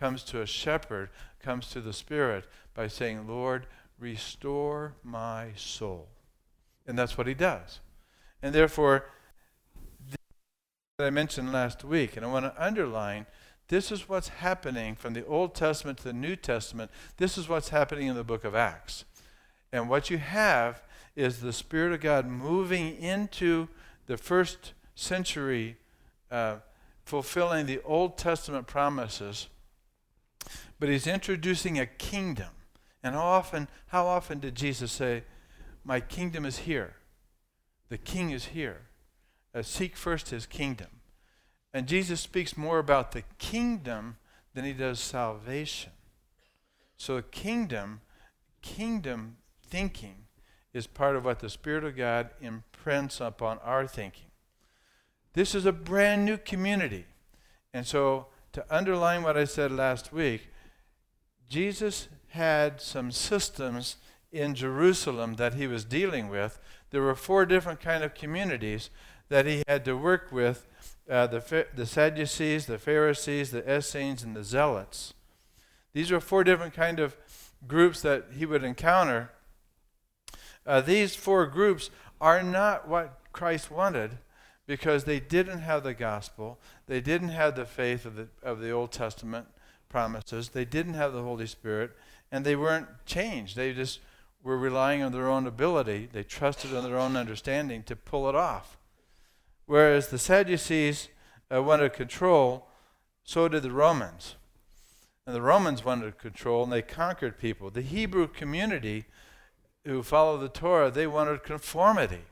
comes 0.00 0.22
to 0.24 0.40
a 0.40 0.46
shepherd, 0.46 1.10
comes 1.40 1.68
to 1.68 1.80
the 1.80 1.92
Spirit 1.92 2.46
by 2.74 2.88
saying, 2.88 3.28
Lord, 3.28 3.66
restore 3.98 4.94
my 5.04 5.50
soul. 5.54 6.08
And 6.86 6.98
that's 6.98 7.18
what 7.18 7.26
he 7.26 7.34
does. 7.34 7.80
And 8.42 8.54
therefore, 8.54 9.06
that 10.98 11.06
I 11.06 11.10
mentioned 11.10 11.52
last 11.52 11.84
week, 11.84 12.16
and 12.16 12.24
I 12.24 12.30
want 12.30 12.44
to 12.44 12.62
underline 12.64 13.26
this 13.68 13.92
is 13.92 14.08
what's 14.08 14.28
happening 14.28 14.96
from 14.96 15.14
the 15.14 15.24
Old 15.24 15.54
Testament 15.54 15.98
to 15.98 16.04
the 16.04 16.12
New 16.12 16.36
Testament. 16.36 16.90
This 17.18 17.38
is 17.38 17.48
what's 17.48 17.68
happening 17.68 18.08
in 18.08 18.16
the 18.16 18.24
book 18.24 18.44
of 18.44 18.54
Acts. 18.54 19.04
And 19.72 19.88
what 19.88 20.10
you 20.10 20.18
have 20.18 20.82
is 21.14 21.40
the 21.40 21.52
Spirit 21.52 21.92
of 21.92 22.00
God 22.00 22.26
moving 22.26 22.96
into 22.96 23.68
the 24.06 24.16
first 24.16 24.72
century, 24.96 25.76
uh, 26.30 26.56
fulfilling 27.04 27.66
the 27.66 27.80
Old 27.84 28.18
Testament 28.18 28.66
promises 28.66 29.46
but 30.80 30.88
he's 30.88 31.06
introducing 31.06 31.78
a 31.78 31.86
kingdom. 31.86 32.48
And 33.02 33.14
how 33.14 33.22
often, 33.22 33.68
how 33.88 34.06
often 34.06 34.40
did 34.40 34.54
Jesus 34.54 34.90
say, 34.90 35.24
My 35.84 36.00
kingdom 36.00 36.44
is 36.44 36.58
here? 36.58 36.94
The 37.90 37.98
king 37.98 38.30
is 38.30 38.46
here. 38.46 38.86
Uh, 39.54 39.62
seek 39.62 39.96
first 39.96 40.30
his 40.30 40.46
kingdom. 40.46 40.88
And 41.74 41.86
Jesus 41.86 42.20
speaks 42.20 42.56
more 42.56 42.78
about 42.78 43.12
the 43.12 43.24
kingdom 43.38 44.16
than 44.54 44.64
he 44.64 44.72
does 44.72 44.98
salvation. 44.98 45.92
So 46.96 47.20
kingdom, 47.20 48.00
kingdom 48.62 49.36
thinking 49.66 50.26
is 50.72 50.86
part 50.86 51.16
of 51.16 51.24
what 51.24 51.40
the 51.40 51.50
Spirit 51.50 51.84
of 51.84 51.96
God 51.96 52.30
imprints 52.40 53.20
upon 53.20 53.58
our 53.58 53.86
thinking. 53.86 54.30
This 55.32 55.54
is 55.54 55.66
a 55.66 55.72
brand 55.72 56.24
new 56.24 56.38
community. 56.38 57.06
And 57.72 57.86
so 57.86 58.26
to 58.52 58.64
underline 58.68 59.22
what 59.22 59.36
I 59.36 59.44
said 59.44 59.72
last 59.72 60.12
week, 60.12 60.48
Jesus 61.48 62.08
had 62.28 62.80
some 62.80 63.10
systems 63.10 63.96
in 64.32 64.54
Jerusalem 64.54 65.34
that 65.36 65.54
he 65.54 65.66
was 65.66 65.84
dealing 65.84 66.28
with. 66.28 66.58
There 66.90 67.02
were 67.02 67.14
four 67.14 67.46
different 67.46 67.80
kind 67.80 68.02
of 68.04 68.14
communities 68.14 68.90
that 69.28 69.46
he 69.46 69.62
had 69.68 69.84
to 69.84 69.96
work 69.96 70.32
with: 70.32 70.66
uh, 71.08 71.26
the 71.26 71.66
the 71.74 71.86
Sadducees, 71.86 72.66
the 72.66 72.78
Pharisees, 72.78 73.50
the 73.50 73.76
Essenes, 73.76 74.22
and 74.22 74.36
the 74.36 74.44
Zealots. 74.44 75.14
These 75.92 76.10
were 76.10 76.20
four 76.20 76.44
different 76.44 76.74
kind 76.74 77.00
of 77.00 77.16
groups 77.66 78.02
that 78.02 78.26
he 78.36 78.46
would 78.46 78.64
encounter. 78.64 79.30
Uh, 80.66 80.80
these 80.80 81.14
four 81.14 81.46
groups 81.46 81.90
are 82.20 82.42
not 82.42 82.88
what 82.88 83.18
Christ 83.32 83.70
wanted 83.70 84.18
because 84.66 85.04
they 85.04 85.18
didn't 85.18 85.60
have 85.60 85.82
the 85.82 85.94
gospel, 85.94 86.60
they 86.86 87.00
didn't 87.00 87.30
have 87.30 87.56
the 87.56 87.64
faith 87.64 88.06
of 88.06 88.14
the, 88.14 88.28
of 88.42 88.60
the 88.60 88.70
Old 88.70 88.92
Testament, 88.92 89.48
promises. 89.88 90.50
They 90.50 90.64
didn't 90.64 90.94
have 90.94 91.12
the 91.12 91.22
Holy 91.22 91.46
Spirit, 91.46 91.90
and 92.30 92.44
they 92.44 92.54
weren't 92.54 92.86
changed. 93.04 93.56
They 93.56 93.72
just 93.72 93.98
were 94.42 94.58
relying 94.58 95.02
on 95.02 95.12
their 95.12 95.28
own 95.28 95.46
ability. 95.46 96.08
They 96.12 96.22
trusted 96.22 96.74
on 96.74 96.84
their 96.84 96.98
own 96.98 97.16
understanding 97.16 97.82
to 97.84 97.96
pull 97.96 98.28
it 98.28 98.34
off. 98.34 98.78
Whereas 99.66 100.08
the 100.08 100.18
Sadducees 100.18 101.08
uh, 101.52 101.62
wanted 101.62 101.92
control, 101.92 102.66
so 103.22 103.48
did 103.48 103.62
the 103.62 103.70
Romans. 103.70 104.36
And 105.26 105.36
the 105.36 105.42
Romans 105.42 105.84
wanted 105.84 106.18
control, 106.18 106.64
and 106.64 106.72
they 106.72 106.82
conquered 106.82 107.38
people. 107.38 107.70
The 107.70 107.82
Hebrew 107.82 108.26
community 108.26 109.04
who 109.84 110.02
followed 110.02 110.38
the 110.38 110.48
Torah, 110.48 110.90
they 110.90 111.06
wanted 111.06 111.42
conformity. 111.42 112.24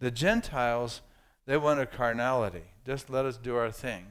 The 0.00 0.10
Gentiles, 0.10 1.00
they 1.46 1.56
wanted 1.56 1.90
carnality. 1.90 2.64
Just 2.84 3.08
let 3.08 3.24
us 3.24 3.36
do 3.36 3.56
our 3.56 3.70
thing. 3.70 4.06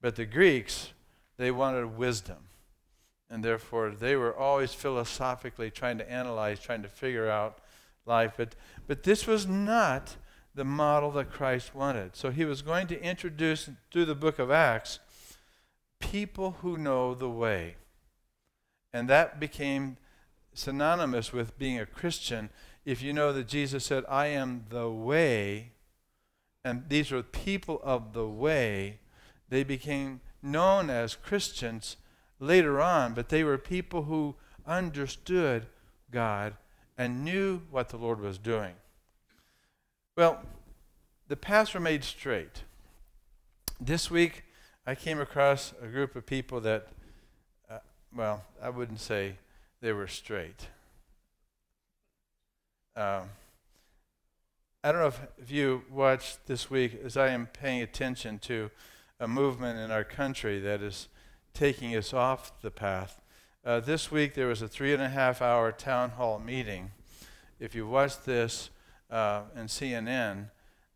But 0.00 0.16
the 0.16 0.26
Greeks, 0.26 0.92
they 1.36 1.50
wanted 1.50 1.96
wisdom. 1.96 2.48
And 3.30 3.42
therefore, 3.44 3.90
they 3.90 4.16
were 4.16 4.36
always 4.36 4.74
philosophically 4.74 5.70
trying 5.70 5.98
to 5.98 6.10
analyze, 6.10 6.60
trying 6.60 6.82
to 6.82 6.88
figure 6.88 7.28
out 7.28 7.58
life. 8.06 8.34
But, 8.36 8.54
but 8.86 9.02
this 9.02 9.26
was 9.26 9.46
not 9.46 10.16
the 10.54 10.64
model 10.64 11.10
that 11.12 11.30
Christ 11.32 11.74
wanted. 11.74 12.14
So 12.14 12.30
he 12.30 12.44
was 12.44 12.62
going 12.62 12.86
to 12.88 13.02
introduce 13.02 13.68
through 13.90 14.04
the 14.04 14.14
book 14.14 14.38
of 14.38 14.50
Acts 14.50 15.00
people 15.98 16.56
who 16.60 16.76
know 16.76 17.14
the 17.14 17.30
way. 17.30 17.76
And 18.92 19.08
that 19.08 19.40
became 19.40 19.96
synonymous 20.52 21.32
with 21.32 21.58
being 21.58 21.80
a 21.80 21.86
Christian 21.86 22.50
if 22.84 23.02
you 23.02 23.12
know 23.12 23.32
that 23.32 23.48
Jesus 23.48 23.84
said, 23.84 24.04
I 24.08 24.26
am 24.26 24.66
the 24.68 24.90
way, 24.90 25.72
and 26.64 26.84
these 26.88 27.10
were 27.10 27.22
people 27.22 27.80
of 27.82 28.12
the 28.12 28.28
way, 28.28 28.98
they 29.48 29.64
became 29.64 30.20
known 30.42 30.90
as 30.90 31.14
Christians 31.14 31.96
later 32.46 32.80
on, 32.80 33.14
but 33.14 33.28
they 33.28 33.44
were 33.44 33.58
people 33.58 34.04
who 34.04 34.34
understood 34.66 35.66
God 36.10 36.54
and 36.96 37.24
knew 37.24 37.62
what 37.70 37.88
the 37.88 37.96
Lord 37.96 38.20
was 38.20 38.38
doing. 38.38 38.74
Well, 40.16 40.42
the 41.28 41.36
paths 41.36 41.74
were 41.74 41.80
made 41.80 42.04
straight. 42.04 42.62
This 43.80 44.10
week, 44.10 44.44
I 44.86 44.94
came 44.94 45.20
across 45.20 45.72
a 45.82 45.86
group 45.86 46.14
of 46.14 46.26
people 46.26 46.60
that, 46.60 46.88
uh, 47.68 47.78
well, 48.14 48.44
I 48.62 48.70
wouldn't 48.70 49.00
say 49.00 49.36
they 49.80 49.92
were 49.92 50.06
straight. 50.06 50.68
Um, 52.94 53.30
I 54.84 54.92
don't 54.92 55.00
know 55.00 55.08
if, 55.08 55.20
if 55.38 55.50
you 55.50 55.82
watched 55.90 56.46
this 56.46 56.70
week, 56.70 57.00
as 57.04 57.16
I 57.16 57.28
am 57.28 57.46
paying 57.46 57.82
attention 57.82 58.38
to 58.40 58.70
a 59.18 59.26
movement 59.26 59.78
in 59.78 59.90
our 59.90 60.04
country 60.04 60.60
that 60.60 60.82
is 60.82 61.08
taking 61.54 61.94
us 61.94 62.12
off 62.12 62.60
the 62.62 62.70
path. 62.70 63.20
Uh, 63.64 63.78
this 63.78 64.10
week 64.10 64.34
there 64.34 64.48
was 64.48 64.60
a 64.60 64.66
three 64.66 64.92
and 64.92 65.00
a 65.00 65.08
half 65.08 65.40
hour 65.40 65.70
town 65.70 66.10
hall 66.10 66.40
meeting. 66.40 66.90
If 67.60 67.76
you 67.76 67.86
watched 67.86 68.26
this 68.26 68.70
uh, 69.08 69.42
in 69.56 69.66
CNN, 69.66 70.50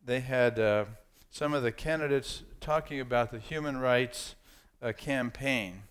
they 0.04 0.18
had 0.18 0.58
uh, 0.58 0.86
some 1.30 1.54
of 1.54 1.62
the 1.62 1.70
candidates 1.70 2.42
talking 2.60 2.98
about 2.98 3.30
the 3.30 3.38
human 3.38 3.78
rights 3.78 4.34
uh, 4.82 4.92
campaign. 4.92 5.82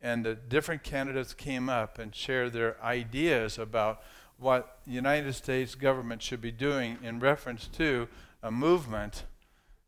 And 0.00 0.24
the 0.24 0.36
different 0.36 0.84
candidates 0.84 1.34
came 1.34 1.68
up 1.68 1.98
and 1.98 2.14
shared 2.14 2.52
their 2.52 2.80
ideas 2.84 3.58
about 3.58 4.00
what 4.38 4.78
the 4.86 4.92
United 4.92 5.32
States 5.32 5.74
government 5.74 6.22
should 6.22 6.40
be 6.40 6.52
doing 6.52 6.98
in 7.02 7.18
reference 7.18 7.66
to 7.68 8.06
a 8.44 8.52
movement 8.52 9.24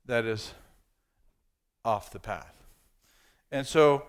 that 0.05 0.25
is 0.25 0.53
off 1.85 2.11
the 2.11 2.19
path. 2.19 2.57
And 3.53 3.65
so 3.67 4.07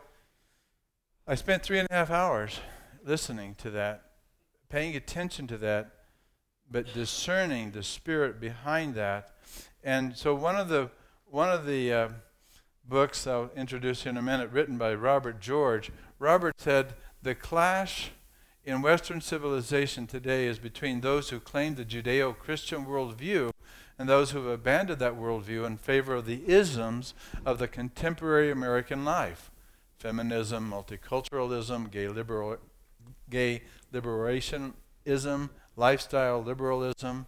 I 1.29 1.35
spent 1.35 1.61
three 1.61 1.77
and 1.77 1.89
a 1.91 1.93
half 1.93 2.09
hours 2.09 2.61
listening 3.03 3.55
to 3.55 3.69
that, 3.71 4.11
paying 4.69 4.95
attention 4.95 5.45
to 5.47 5.57
that, 5.57 5.91
but 6.71 6.93
discerning 6.93 7.71
the 7.71 7.83
spirit 7.83 8.39
behind 8.39 8.95
that. 8.95 9.31
And 9.83 10.15
so 10.15 10.33
one 10.33 10.55
of 10.55 10.69
the 10.69 10.89
one 11.25 11.49
of 11.49 11.65
the 11.65 11.91
uh, 11.91 12.09
books 12.87 13.27
I'll 13.27 13.51
introduce 13.57 14.05
you 14.05 14.11
in 14.11 14.17
a 14.17 14.21
minute, 14.21 14.51
written 14.53 14.77
by 14.77 14.93
Robert 14.93 15.41
George, 15.41 15.91
Robert 16.17 16.53
said 16.57 16.93
the 17.21 17.35
clash 17.35 18.11
in 18.63 18.81
Western 18.81 19.19
civilization 19.19 20.07
today 20.07 20.47
is 20.47 20.59
between 20.59 21.01
those 21.01 21.29
who 21.29 21.41
claim 21.41 21.75
the 21.75 21.83
Judeo 21.83 22.37
Christian 22.37 22.85
worldview 22.85 23.51
and 23.99 24.07
those 24.07 24.31
who 24.31 24.37
have 24.37 24.53
abandoned 24.53 24.99
that 24.99 25.19
worldview 25.19 25.67
in 25.67 25.75
favor 25.75 26.15
of 26.15 26.25
the 26.25 26.47
isms 26.47 27.13
of 27.45 27.59
the 27.59 27.67
contemporary 27.67 28.49
American 28.49 29.03
life 29.03 29.51
feminism, 29.97 30.69
multiculturalism, 30.69 31.91
gay, 31.91 32.07
liberal, 32.07 32.57
gay 33.29 33.63
liberationism, 33.93 35.49
lifestyle 35.75 36.41
liberalism. 36.41 37.25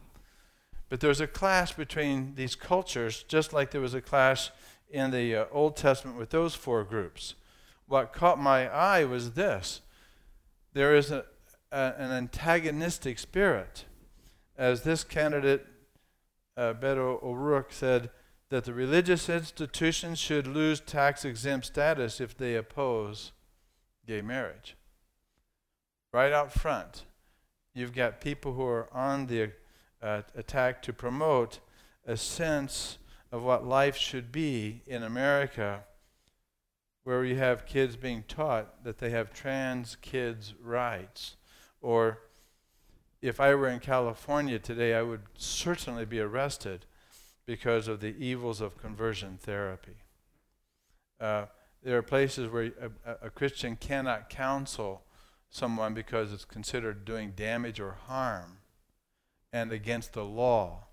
But 0.90 1.00
there's 1.00 1.22
a 1.22 1.28
clash 1.28 1.74
between 1.74 2.36
these 2.36 2.56
cultures, 2.56 3.24
just 3.28 3.54
like 3.54 3.72
there 3.72 3.82
was 3.82 3.94
a 3.94 4.02
clash 4.02 4.52
in 4.90 5.12
the 5.12 5.36
uh, 5.36 5.46
Old 5.52 5.78
Testament 5.78 6.18
with 6.18 6.32
those 6.32 6.56
four 6.56 6.84
groups. 6.84 7.36
What 7.88 8.14
caught 8.14 8.40
my 8.40 8.68
eye 8.68 9.06
was 9.06 9.32
this 9.32 9.82
there 10.74 10.96
is 10.96 11.12
a, 11.12 11.26
a, 11.72 11.94
an 11.98 12.12
antagonistic 12.12 13.20
spirit. 13.20 13.86
As 14.58 14.84
this 14.84 15.04
candidate, 15.04 15.66
uh, 16.58 16.74
Beto 16.74 17.24
O'Rourke, 17.24 17.72
said, 17.72 18.10
that 18.50 18.64
the 18.66 18.74
religious 18.74 19.30
institutions 19.30 20.18
should 20.18 20.48
lose 20.48 20.80
tax 20.80 21.24
exempt 21.24 21.68
status 21.68 22.20
if 22.20 22.36
they 22.36 22.56
oppose 22.56 23.32
gay 24.08 24.22
marriage. 24.22 24.76
Right 26.12 26.32
out 26.32 26.52
front, 26.52 27.06
you've 27.74 27.94
got 27.94 28.22
people 28.22 28.54
who 28.54 28.64
are 28.64 28.92
on 28.92 29.28
the 29.28 29.52
uh, 30.02 30.24
attack 30.36 30.82
to 30.84 30.94
promote 30.94 31.60
a 32.06 32.18
sense 32.18 32.98
of 33.32 33.44
what 33.44 33.68
life 33.68 33.96
should 33.96 34.32
be 34.32 34.82
in 34.88 35.04
America 35.04 35.84
where 37.04 37.26
you 37.26 37.36
have 37.38 37.66
kids 37.66 37.96
being 37.96 38.24
taught 38.28 38.84
that 38.84 39.00
they 39.00 39.10
have 39.10 39.34
trans 39.34 39.98
kids' 40.02 40.54
rights. 40.62 41.38
Or 41.82 42.20
if 43.22 43.40
I 43.40 43.56
were 43.56 43.68
in 43.68 43.80
California 43.80 44.60
today, 44.60 44.94
I 44.94 45.02
would 45.02 45.24
certainly 45.36 46.06
be 46.06 46.20
arrested 46.20 46.86
because 47.50 47.88
of 47.88 48.00
the 48.00 48.16
evils 48.24 48.62
of 48.62 48.78
conversion 48.78 49.40
therapy. 49.42 49.96
Uh, 51.20 51.46
there 51.82 51.98
are 51.98 52.04
places 52.04 52.48
where 52.48 52.72
a, 52.80 53.26
a, 53.26 53.30
Christian 53.32 53.76
cannot 53.76 54.30
counsel 54.30 55.02
someone 55.50 55.96
because 55.96 56.32
it's 56.32 56.46
considered 56.46 57.06
doing 57.06 57.34
damage 57.36 57.80
or 57.80 57.98
harm 58.06 58.60
and 59.52 59.72
against 59.72 60.14
the 60.14 60.24
law. 60.24 60.84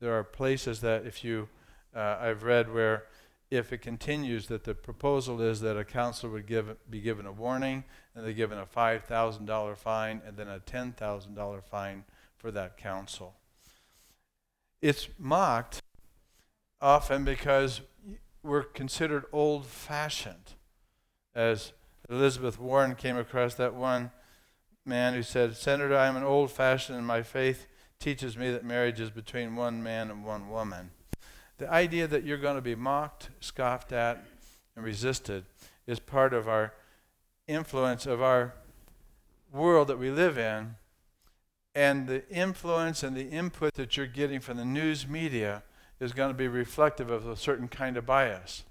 There 0.00 0.12
are 0.12 0.22
places 0.22 0.82
that 0.82 1.06
if 1.06 1.24
you, 1.24 1.48
uh, 1.96 2.18
I've 2.20 2.42
read 2.42 2.74
where 2.74 3.04
if 3.50 3.72
it 3.72 3.78
continues 3.78 4.48
that 4.48 4.64
the 4.64 4.74
proposal 4.74 5.40
is 5.40 5.62
that 5.62 5.78
a 5.78 5.84
counselor 5.84 6.30
would 6.34 6.46
give, 6.46 6.76
be 6.90 7.00
given 7.00 7.24
a 7.24 7.32
warning 7.32 7.84
and 8.14 8.22
they're 8.22 8.34
given 8.34 8.58
a 8.58 8.66
$5,000 8.66 9.76
fine 9.78 10.20
and 10.26 10.36
then 10.36 10.48
a 10.48 10.60
$10,000 10.60 11.62
fine 11.64 12.04
for 12.36 12.50
that 12.50 12.76
counsel. 12.76 13.32
It's 14.82 15.08
mocked 15.18 15.80
often 16.82 17.24
because 17.24 17.80
we're 18.42 18.64
considered 18.64 19.24
old 19.32 19.64
fashioned. 19.64 20.54
As 21.34 21.72
Elizabeth 22.10 22.58
Warren 22.58 22.96
came 22.96 23.16
across 23.16 23.54
that 23.54 23.74
one 23.74 24.10
man 24.84 25.14
who 25.14 25.22
said, 25.22 25.56
Senator, 25.56 25.96
I'm 25.96 26.16
an 26.16 26.24
old 26.24 26.50
fashioned 26.50 26.98
and 26.98 27.06
my 27.06 27.22
faith 27.22 27.68
teaches 28.00 28.36
me 28.36 28.50
that 28.50 28.64
marriage 28.64 28.98
is 28.98 29.10
between 29.10 29.54
one 29.54 29.80
man 29.80 30.10
and 30.10 30.24
one 30.24 30.50
woman. 30.50 30.90
The 31.58 31.70
idea 31.70 32.08
that 32.08 32.24
you're 32.24 32.36
going 32.36 32.56
to 32.56 32.60
be 32.60 32.74
mocked, 32.74 33.30
scoffed 33.38 33.92
at, 33.92 34.24
and 34.74 34.84
resisted 34.84 35.44
is 35.86 36.00
part 36.00 36.34
of 36.34 36.48
our 36.48 36.74
influence 37.46 38.06
of 38.06 38.20
our 38.20 38.54
world 39.52 39.86
that 39.86 39.98
we 39.98 40.10
live 40.10 40.36
in. 40.36 40.74
And 41.74 42.08
the 42.08 42.28
influence 42.28 43.02
and 43.02 43.16
the 43.16 43.28
input 43.28 43.74
that 43.74 43.96
you're 43.96 44.06
getting 44.06 44.40
from 44.40 44.56
the 44.56 44.64
news 44.64 45.06
media 45.06 45.62
is 46.02 46.12
going 46.12 46.30
to 46.30 46.36
be 46.36 46.48
reflective 46.48 47.10
of 47.10 47.26
a 47.26 47.36
certain 47.36 47.68
kind 47.68 47.96
of 47.96 48.04
bias. 48.04 48.64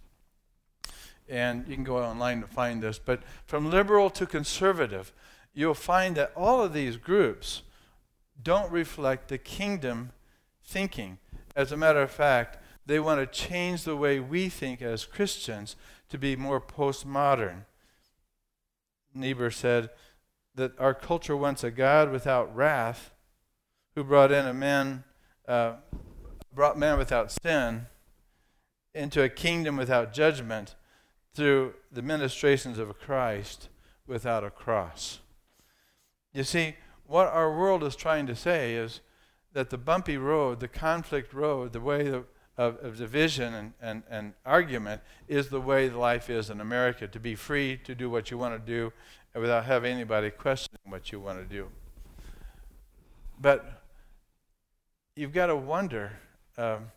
And 1.29 1.67
you 1.67 1.75
can 1.75 1.83
go 1.83 1.97
online 1.97 2.41
to 2.41 2.47
find 2.47 2.83
this. 2.83 2.99
But 2.99 3.21
from 3.45 3.71
liberal 3.71 4.09
to 4.11 4.25
conservative, 4.25 5.13
you'll 5.53 5.73
find 5.73 6.15
that 6.17 6.33
all 6.35 6.61
of 6.61 6.73
these 6.73 6.97
groups 6.97 7.61
don't 8.41 8.71
reflect 8.71 9.29
the 9.29 9.37
kingdom 9.37 10.11
thinking. 10.63 11.19
As 11.55 11.71
a 11.71 11.77
matter 11.77 12.01
of 12.01 12.11
fact, 12.11 12.57
they 12.85 12.99
want 12.99 13.19
to 13.19 13.25
change 13.25 13.83
the 13.83 13.95
way 13.95 14.19
we 14.19 14.49
think 14.49 14.81
as 14.81 15.05
Christians 15.05 15.75
to 16.09 16.17
be 16.17 16.35
more 16.35 16.59
postmodern. 16.59 17.65
Niebuhr 19.13 19.51
said 19.51 19.89
that 20.55 20.77
our 20.79 20.93
culture 20.93 21.37
wants 21.37 21.63
a 21.63 21.71
God 21.71 22.11
without 22.11 22.53
wrath 22.55 23.13
who 23.95 24.03
brought 24.03 24.31
in 24.31 24.45
a 24.45 24.53
man, 24.53 25.03
uh, 25.47 25.73
brought 26.53 26.77
man 26.77 26.97
without 26.97 27.31
sin 27.31 27.87
into 28.93 29.23
a 29.23 29.29
kingdom 29.29 29.77
without 29.77 30.13
judgment 30.13 30.75
through 31.33 31.73
the 31.91 32.01
ministrations 32.01 32.77
of 32.77 32.99
Christ 32.99 33.69
without 34.05 34.43
a 34.43 34.49
cross. 34.49 35.19
You 36.33 36.43
see, 36.43 36.75
what 37.07 37.27
our 37.27 37.57
world 37.57 37.83
is 37.83 37.95
trying 37.95 38.27
to 38.27 38.35
say 38.35 38.75
is 38.75 39.01
that 39.53 39.69
the 39.69 39.77
bumpy 39.77 40.17
road, 40.17 40.59
the 40.59 40.67
conflict 40.67 41.33
road, 41.33 41.73
the 41.73 41.81
way 41.81 42.07
of, 42.07 42.25
of 42.57 42.97
division 42.97 43.53
and, 43.53 43.73
and, 43.81 44.03
and 44.09 44.33
argument 44.45 45.01
is 45.27 45.49
the 45.49 45.61
way 45.61 45.89
life 45.89 46.29
is 46.29 46.49
in 46.49 46.61
America 46.61 47.07
to 47.07 47.19
be 47.19 47.35
free 47.35 47.77
to 47.77 47.95
do 47.95 48.09
what 48.09 48.31
you 48.31 48.37
want 48.37 48.53
to 48.53 48.71
do 48.71 48.91
without 49.33 49.65
having 49.65 49.93
anybody 49.93 50.29
questioning 50.29 50.79
what 50.85 51.11
you 51.11 51.19
want 51.19 51.39
to 51.39 51.45
do. 51.45 51.69
But 53.39 53.81
you've 55.15 55.33
got 55.33 55.47
to 55.47 55.55
wonder 55.55 56.11
um, 56.57 56.91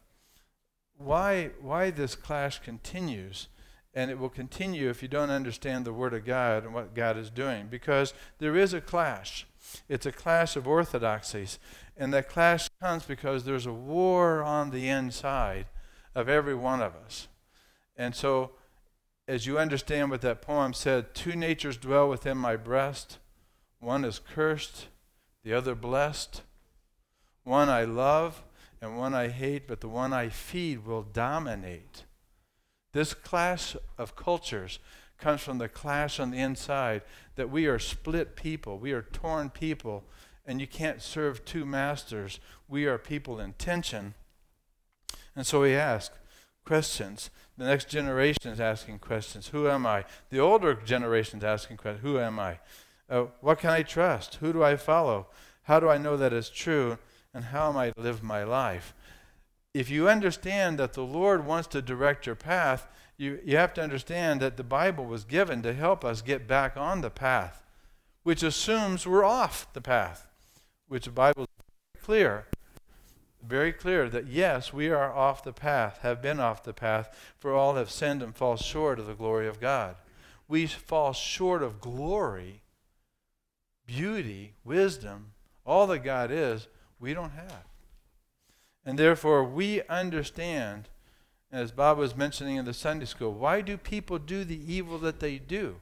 why, 0.97 1.51
why 1.61 1.91
this 1.91 2.15
clash 2.15 2.61
continues. 2.61 3.49
And 3.97 4.11
it 4.11 4.19
will 4.19 4.29
continue 4.29 4.91
if 4.91 5.03
you 5.03 5.09
don't 5.09 5.31
understand 5.31 5.85
the 5.85 5.93
Word 5.93 6.15
of 6.15 6.25
God 6.25 6.65
and 6.65 6.75
what 6.75 6.95
God 6.95 7.17
is 7.17 7.31
doing. 7.31 7.69
Because 7.71 8.13
there 8.39 8.57
is 8.57 8.75
a 8.75 8.81
clash. 8.81 9.47
It's 9.89 10.07
a 10.07 10.13
clash 10.13 10.57
of 10.57 10.67
orthodoxies. 10.67 11.59
And 11.97 12.13
that 12.13 12.29
clash 12.29 12.69
comes 12.81 13.05
because 13.05 13.45
there's 13.45 13.67
a 13.67 13.73
war 13.73 14.43
on 14.43 14.71
the 14.71 14.89
inside 14.89 15.67
of 16.15 16.29
every 16.29 16.55
one 16.55 16.83
of 16.83 16.95
us. 16.97 17.29
And 17.97 18.15
so, 18.15 18.53
as 19.29 19.47
you 19.47 19.59
understand 19.59 20.11
what 20.11 20.21
that 20.23 20.43
poem 20.43 20.75
said, 20.75 21.15
two 21.15 21.37
natures 21.37 21.77
dwell 21.77 22.09
within 22.09 22.37
my 22.37 22.57
breast. 22.57 23.19
One 23.79 24.05
is 24.05 24.19
cursed, 24.19 24.89
the 25.45 25.55
other 25.55 25.75
blessed. 25.75 26.43
One 27.45 27.69
I 27.69 27.85
love 27.85 28.43
and 28.85 28.99
one 28.99 29.15
I 29.15 29.29
hate, 29.29 29.67
but 29.67 29.81
the 29.81 29.89
one 29.89 30.13
I 30.13 30.29
feed 30.29 30.87
will 30.87 31.03
dominate. 31.03 32.05
This 32.93 33.15
clash 33.15 33.77
of 33.99 34.15
cultures 34.15 34.79
comes 35.19 35.41
from 35.41 35.59
the 35.59 35.69
clash 35.69 36.21
on 36.21 36.31
the 36.31 36.39
inside 36.39 37.03
that 37.37 37.51
we 37.51 37.67
are 37.67 37.79
split 37.79 38.37
people, 38.37 38.79
we 38.79 38.93
are 38.93 39.03
torn 39.03 39.49
people, 39.49 40.05
and 40.47 40.61
you 40.61 40.67
can't 40.67 41.01
serve 41.01 41.45
two 41.45 41.65
masters. 41.65 42.39
We 42.69 42.85
are 42.85 42.99
people 42.99 43.41
in 43.41 43.55
tension. 43.55 44.15
And 45.35 45.47
so 45.47 45.63
we 45.63 45.75
ask 45.75 46.13
questions. 46.67 47.31
The 47.57 47.65
next 47.65 47.89
generation 47.89 48.51
is 48.51 48.61
asking 48.61 48.99
questions 48.99 49.49
Who 49.49 49.67
am 49.67 49.87
I? 49.87 50.05
The 50.29 50.41
older 50.41 50.75
generation 50.75 51.39
is 51.39 51.45
asking 51.45 51.79
questions 51.79 52.03
Who 52.03 52.19
am 52.19 52.39
I? 52.39 52.59
Uh, 53.09 53.25
what 53.41 53.59
can 53.59 53.71
I 53.71 53.83
trust? 53.83 54.37
Who 54.37 54.53
do 54.53 54.63
I 54.63 54.77
follow? 54.77 55.29
How 55.63 55.81
do 55.81 55.89
I 55.89 55.97
know 55.97 56.19
that 56.19 56.35
it's 56.35 56.51
true? 56.51 56.99
And 57.35 57.47
how 57.47 57.69
am 57.69 57.77
I 57.77 57.91
to 57.91 58.01
live 58.01 58.23
my 58.23 58.45
life? 58.45 58.95
If 59.75 59.91
you 59.91 60.09
understand 60.09 60.79
that 60.79 60.93
the 60.93 61.03
Lord 61.03 61.45
wants 61.45 61.67
to 61.69 61.83
direct 61.83 62.27
your 62.27 62.37
path, 62.37 62.87
you, 63.17 63.41
you 63.45 63.57
have 63.57 63.75
to 63.75 63.83
understand 63.83 64.41
that 64.41 64.57
the 64.57 64.63
Bible 64.63 65.05
was 65.05 65.25
given 65.25 65.61
to 65.63 65.75
help 65.75 66.05
us 66.05 66.23
get 66.23 66.47
back 66.47 66.77
on 66.77 67.01
the 67.01 67.11
path, 67.11 67.65
which 68.23 68.43
assumes 68.43 69.07
we're 69.07 69.25
off 69.25 69.73
the 69.73 69.81
path 69.81 70.29
which 70.89 71.07
the 71.07 71.11
Bible 71.11 71.43
is 71.43 71.49
very 71.95 72.05
clear, 72.05 72.47
very 73.43 73.73
clear 73.73 74.09
that 74.09 74.27
yes, 74.27 74.73
we 74.73 74.91
are 74.91 75.13
off 75.13 75.43
the 75.43 75.53
path, 75.53 75.99
have 76.03 76.23
been 76.23 76.41
off 76.41 76.63
the 76.63 76.73
path, 76.73 77.35
for 77.39 77.53
all 77.53 77.75
have 77.75 77.91
sinned 77.91 78.23
and 78.23 78.35
fall 78.35 78.57
short 78.57 78.99
of 78.99 79.07
the 79.07 79.15
glory 79.15 79.49
of 79.49 79.61
God. 79.61 79.97
We 80.47 80.67
fall 80.67 81.13
short 81.13 81.63
of 81.63 81.81
glory, 81.81 82.63
beauty, 83.87 84.55
wisdom, 84.65 85.33
all 85.67 85.87
that 85.89 86.01
God 86.01 86.31
is, 86.31 86.69
we 87.05 87.13
don't 87.13 87.33
have. 87.33 87.65
And 88.87 88.99
therefore, 88.99 89.45
we 89.45 89.83
understand, 89.83 90.89
as 91.53 91.71
Bob 91.71 91.99
was 91.99 92.17
mentioning 92.17 92.57
in 92.57 92.65
the 92.65 92.73
Sunday 92.73 93.05
school, 93.05 93.33
why 93.33 93.61
do 93.61 93.77
people 93.77 94.19
do 94.19 94.43
the 94.43 94.73
evil 94.73 94.99
that 95.01 95.21
they 95.21 95.39
do? 95.39 95.77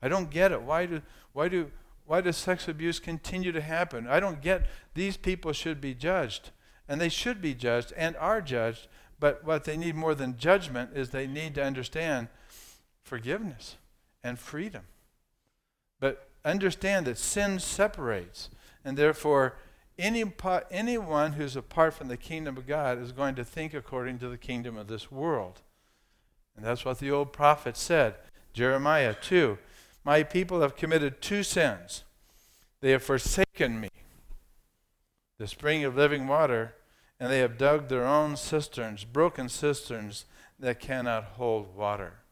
I 0.00 0.06
don't 0.06 0.30
get 0.30 0.52
it. 0.52 0.62
Why 0.62 0.86
do, 0.86 1.02
why 1.32 1.48
do 1.48 1.72
why 2.06 2.20
does 2.20 2.36
sex 2.36 2.68
abuse 2.68 3.00
continue 3.00 3.50
to 3.50 3.62
happen? 3.62 4.06
I 4.06 4.20
don't 4.20 4.42
get 4.42 4.66
these 4.94 5.16
people 5.16 5.52
should 5.52 5.80
be 5.80 5.94
judged. 5.94 6.50
And 6.86 7.00
they 7.00 7.08
should 7.08 7.40
be 7.40 7.54
judged 7.54 7.92
and 7.96 8.14
are 8.16 8.42
judged. 8.42 8.88
But 9.18 9.42
what 9.42 9.64
they 9.64 9.76
need 9.76 9.94
more 9.94 10.14
than 10.14 10.36
judgment 10.36 10.90
is 10.94 11.10
they 11.10 11.26
need 11.26 11.54
to 11.54 11.64
understand 11.64 12.28
forgiveness 13.02 13.76
and 14.22 14.38
freedom. 14.38 14.82
But 15.98 16.28
understand 16.44 17.06
that 17.06 17.18
sin 17.18 17.58
separates. 17.58 18.50
And 18.84 18.98
therefore, 18.98 19.56
any, 19.98 20.24
anyone 20.70 21.32
who's 21.34 21.56
apart 21.56 21.94
from 21.94 22.08
the 22.08 22.16
kingdom 22.16 22.56
of 22.56 22.66
God 22.66 23.00
is 23.00 23.12
going 23.12 23.34
to 23.36 23.44
think 23.44 23.74
according 23.74 24.18
to 24.18 24.28
the 24.28 24.38
kingdom 24.38 24.76
of 24.76 24.88
this 24.88 25.10
world. 25.10 25.62
And 26.56 26.64
that's 26.64 26.84
what 26.84 26.98
the 26.98 27.10
old 27.10 27.32
prophet 27.32 27.76
said. 27.76 28.14
Jeremiah 28.52 29.14
2 29.14 29.58
my 30.04 30.22
people 30.22 30.60
have 30.60 30.76
committed 30.76 31.22
two 31.22 31.42
sins. 31.42 32.04
They 32.80 32.90
have 32.90 33.02
forsaken 33.02 33.80
me, 33.80 33.88
the 35.38 35.46
spring 35.46 35.82
of 35.84 35.96
living 35.96 36.28
water, 36.28 36.74
and 37.18 37.32
they 37.32 37.38
have 37.38 37.56
dug 37.56 37.88
their 37.88 38.04
own 38.04 38.36
cisterns, 38.36 39.04
broken 39.04 39.48
cisterns 39.48 40.26
that 40.58 40.80
cannot 40.80 41.24
hold 41.36 41.74
water. 41.74 42.23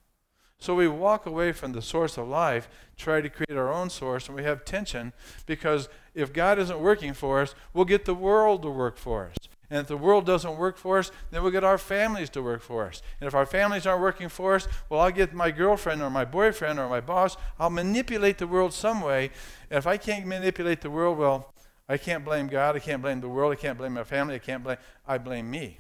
So 0.63 0.77
we 0.77 0.87
walk 0.87 1.27
away 1.27 1.51
from 1.51 1.73
the 1.73 1.83
source 1.83 2.17
of 2.17 2.29
life, 2.29 2.69
try 2.97 3.21
to 3.21 3.29
create 3.29 3.59
our 3.59 3.73
own 3.73 3.91
source, 3.91 4.29
and 4.29 4.37
we 4.37 4.45
have 4.45 4.65
tension 4.65 5.13
because 5.45 5.89
if 6.15 6.33
God 6.33 6.57
isn't 6.61 6.79
working 6.79 7.15
for 7.15 7.43
us, 7.43 7.57
we'll 7.75 7.85
get 7.85 8.05
the 8.05 8.15
world 8.15 8.63
to 8.63 8.71
work 8.71 8.97
for 8.97 9.27
us. 9.27 9.35
And 9.69 9.81
if 9.81 9.89
the 9.89 9.97
world 9.97 10.25
doesn't 10.25 10.57
work 10.57 10.77
for 10.77 11.01
us, 11.01 11.11
then 11.33 11.43
we'll 11.43 11.51
get 11.51 11.65
our 11.65 11.79
families 11.79 12.31
to 12.31 12.43
work 12.43 12.63
for 12.63 12.87
us. 12.87 13.03
And 13.21 13.27
if 13.27 13.35
our 13.35 13.45
families 13.45 13.89
aren't 13.89 14.03
working 14.03 14.29
for 14.29 14.55
us, 14.55 14.69
well, 14.89 15.01
I'll 15.01 15.11
get 15.11 15.35
my 15.35 15.51
girlfriend 15.51 16.01
or 16.01 16.11
my 16.11 16.25
boyfriend 16.25 16.79
or 16.79 16.89
my 16.89 17.01
boss. 17.01 17.37
I'll 17.59 17.69
manipulate 17.69 18.39
the 18.39 18.47
world 18.47 18.73
some 18.73 19.01
way. 19.01 19.33
And 19.69 19.79
if 19.79 19.87
I 19.89 19.97
can't 19.97 20.27
manipulate 20.27 20.83
the 20.83 20.91
world, 20.91 21.19
well, 21.19 21.53
I 21.89 21.97
can't 21.97 22.25
blame 22.25 22.47
God. 22.47 22.77
I 22.77 22.79
can't 22.79 23.03
blame 23.03 23.21
the 23.21 23.29
world. 23.29 23.53
I 23.53 23.57
can't 23.57 23.79
blame 23.79 23.95
my 23.95 24.05
family. 24.05 24.37
I 24.37 24.39
can't 24.39 24.63
blame, 24.63 24.79
I 25.09 25.19
blame 25.19 25.51
me. 25.51 25.79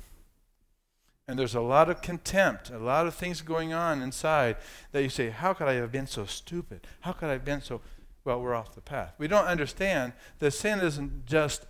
And 1.28 1.38
there's 1.38 1.54
a 1.54 1.60
lot 1.60 1.88
of 1.88 2.02
contempt, 2.02 2.70
a 2.70 2.78
lot 2.78 3.06
of 3.06 3.14
things 3.14 3.42
going 3.42 3.72
on 3.72 4.02
inside 4.02 4.56
that 4.90 5.02
you 5.02 5.08
say, 5.08 5.30
How 5.30 5.52
could 5.52 5.68
I 5.68 5.74
have 5.74 5.92
been 5.92 6.06
so 6.06 6.26
stupid? 6.26 6.86
How 7.00 7.12
could 7.12 7.28
I 7.28 7.32
have 7.32 7.44
been 7.44 7.62
so. 7.62 7.80
Well, 8.24 8.40
we're 8.40 8.54
off 8.54 8.74
the 8.74 8.80
path. 8.80 9.14
We 9.18 9.26
don't 9.26 9.46
understand 9.46 10.12
that 10.38 10.52
sin 10.52 10.78
isn't 10.78 11.26
just 11.26 11.66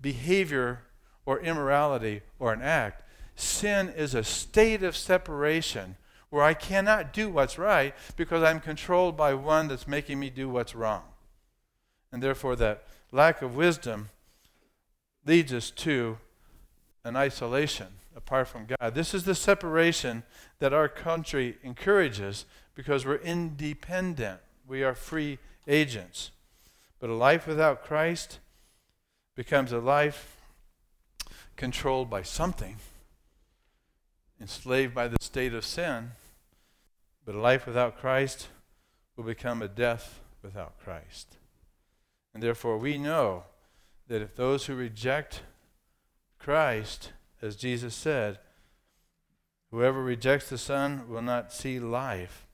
behavior 0.00 0.82
or 1.26 1.40
immorality 1.40 2.22
or 2.38 2.52
an 2.52 2.62
act. 2.62 3.02
Sin 3.34 3.88
is 3.88 4.14
a 4.14 4.22
state 4.22 4.82
of 4.82 4.96
separation 4.96 5.96
where 6.30 6.44
I 6.44 6.54
cannot 6.54 7.12
do 7.12 7.30
what's 7.30 7.58
right 7.58 7.94
because 8.16 8.42
I'm 8.42 8.60
controlled 8.60 9.16
by 9.16 9.34
one 9.34 9.68
that's 9.68 9.88
making 9.88 10.20
me 10.20 10.30
do 10.30 10.48
what's 10.48 10.74
wrong. 10.74 11.02
And 12.12 12.22
therefore, 12.22 12.56
that 12.56 12.84
lack 13.10 13.42
of 13.42 13.56
wisdom 13.56 14.10
leads 15.26 15.52
us 15.52 15.70
to 15.70 16.18
an 17.04 17.16
isolation 17.16 17.88
apart 18.16 18.48
from 18.48 18.66
God. 18.66 18.94
This 18.94 19.14
is 19.14 19.24
the 19.24 19.34
separation 19.34 20.22
that 20.58 20.72
our 20.72 20.88
country 20.88 21.58
encourages 21.62 22.44
because 22.74 23.04
we're 23.04 23.16
independent. 23.16 24.40
We 24.66 24.82
are 24.82 24.94
free 24.94 25.38
agents. 25.66 26.30
But 27.00 27.10
a 27.10 27.14
life 27.14 27.46
without 27.46 27.84
Christ 27.84 28.38
becomes 29.34 29.72
a 29.72 29.78
life 29.78 30.36
controlled 31.56 32.08
by 32.08 32.22
something, 32.22 32.76
enslaved 34.40 34.94
by 34.94 35.08
the 35.08 35.16
state 35.20 35.54
of 35.54 35.64
sin. 35.64 36.12
But 37.24 37.34
a 37.34 37.40
life 37.40 37.66
without 37.66 37.98
Christ 37.98 38.48
will 39.16 39.24
become 39.24 39.62
a 39.62 39.68
death 39.68 40.20
without 40.42 40.78
Christ. 40.82 41.36
And 42.34 42.42
therefore, 42.42 42.78
we 42.78 42.98
know 42.98 43.44
that 44.08 44.22
if 44.22 44.34
those 44.34 44.66
who 44.66 44.74
reject 44.74 45.42
Christ, 46.38 47.12
as 47.42 47.56
Jesus 47.56 47.94
said, 47.94 48.38
whoever 49.70 50.02
rejects 50.02 50.48
the 50.48 50.58
Son 50.58 51.08
will 51.08 51.22
not 51.22 51.52
see 51.52 51.80
life, 51.80 52.46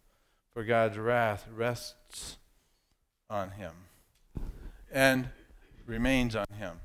for 0.52 0.64
God's 0.64 0.96
wrath 0.96 1.46
rests 1.54 2.38
on 3.28 3.50
him 3.52 3.72
and 4.90 5.28
remains 5.86 6.34
on 6.34 6.46
him. 6.58 6.80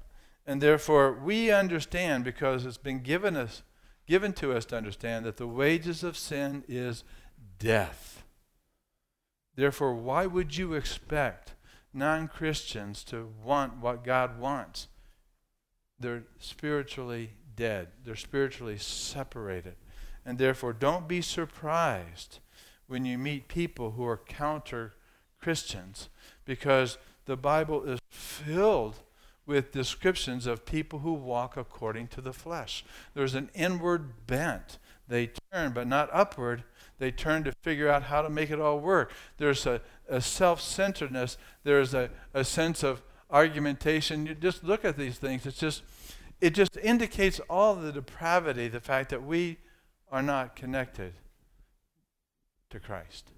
And 0.46 0.62
therefore, 0.62 1.14
we 1.14 1.52
understand 1.52 2.26
because 2.26 2.66
it's 2.66 2.78
been 2.78 3.00
given 3.00 3.38
us, 3.38 3.64
given 4.06 4.34
to 4.34 4.52
us 4.52 4.66
to 4.66 4.78
understand 4.78 5.26
that 5.26 5.38
the 5.38 5.48
wages 5.48 6.04
of 6.04 6.18
sin 6.18 6.66
is 6.68 7.06
death. 7.58 8.24
Therefore, 9.56 9.94
why 9.94 10.26
would 10.26 10.58
you 10.58 10.74
expect 10.74 11.54
non 11.94 12.28
Christians 12.28 13.04
to 13.06 13.32
want 13.44 13.78
what 13.78 14.04
God 14.04 14.40
wants? 14.40 14.88
They're 15.98 16.24
spiritually 16.40 17.32
dead, 17.56 17.90
they're 18.04 18.16
spiritually 18.16 18.78
separated. 18.78 19.76
And 20.26 20.38
therefore, 20.38 20.74
don't 20.74 21.08
be 21.08 21.22
surprised 21.22 22.40
when 22.88 23.06
you 23.06 23.18
meet 23.18 23.48
people 23.48 23.92
who 23.92 24.06
are 24.06 24.18
counter 24.18 24.94
Christians 25.42 26.10
because 26.46 26.98
the 27.26 27.36
Bible 27.36 27.84
is 27.84 28.00
filled 28.10 29.00
with 29.46 29.72
descriptions 29.72 30.48
of 30.48 30.66
people 30.66 31.00
who 31.00 31.14
walk 31.14 31.58
according 31.58 32.08
to 32.08 32.22
the 32.22 32.34
flesh. 32.34 32.86
There's 33.14 33.36
an 33.36 33.50
inward 33.54 34.26
bent. 34.26 34.78
They 35.08 35.32
turn, 35.52 35.74
but 35.74 35.88
not 35.88 36.10
upward. 36.14 36.64
They 36.98 37.12
turn 37.12 37.44
to 37.44 37.52
figure 37.62 37.90
out 37.90 38.04
how 38.04 38.22
to 38.22 38.30
make 38.30 38.50
it 38.50 38.60
all 38.60 38.80
work. 38.80 39.12
There's 39.38 39.66
a, 39.66 39.82
a 40.08 40.22
self 40.22 40.62
centeredness, 40.62 41.38
there's 41.64 41.94
a, 41.94 42.10
a 42.34 42.46
sense 42.46 42.84
of 42.84 43.02
argumentation. 43.30 44.26
You 44.26 44.36
just 44.36 44.64
look 44.64 44.86
at 44.86 44.98
these 44.98 45.18
things. 45.18 45.46
It's 45.46 45.58
just, 45.58 45.84
it 46.44 46.54
just 46.54 46.76
indicates 46.76 47.40
all 47.50 47.74
the 47.74 47.94
depravity, 47.94 48.68
the 48.68 48.82
fact 48.82 49.12
that 49.12 49.24
we 49.24 49.60
are 50.12 50.22
not 50.22 50.58
connected 50.58 51.14
to 52.70 52.82
Christ. 52.82 53.30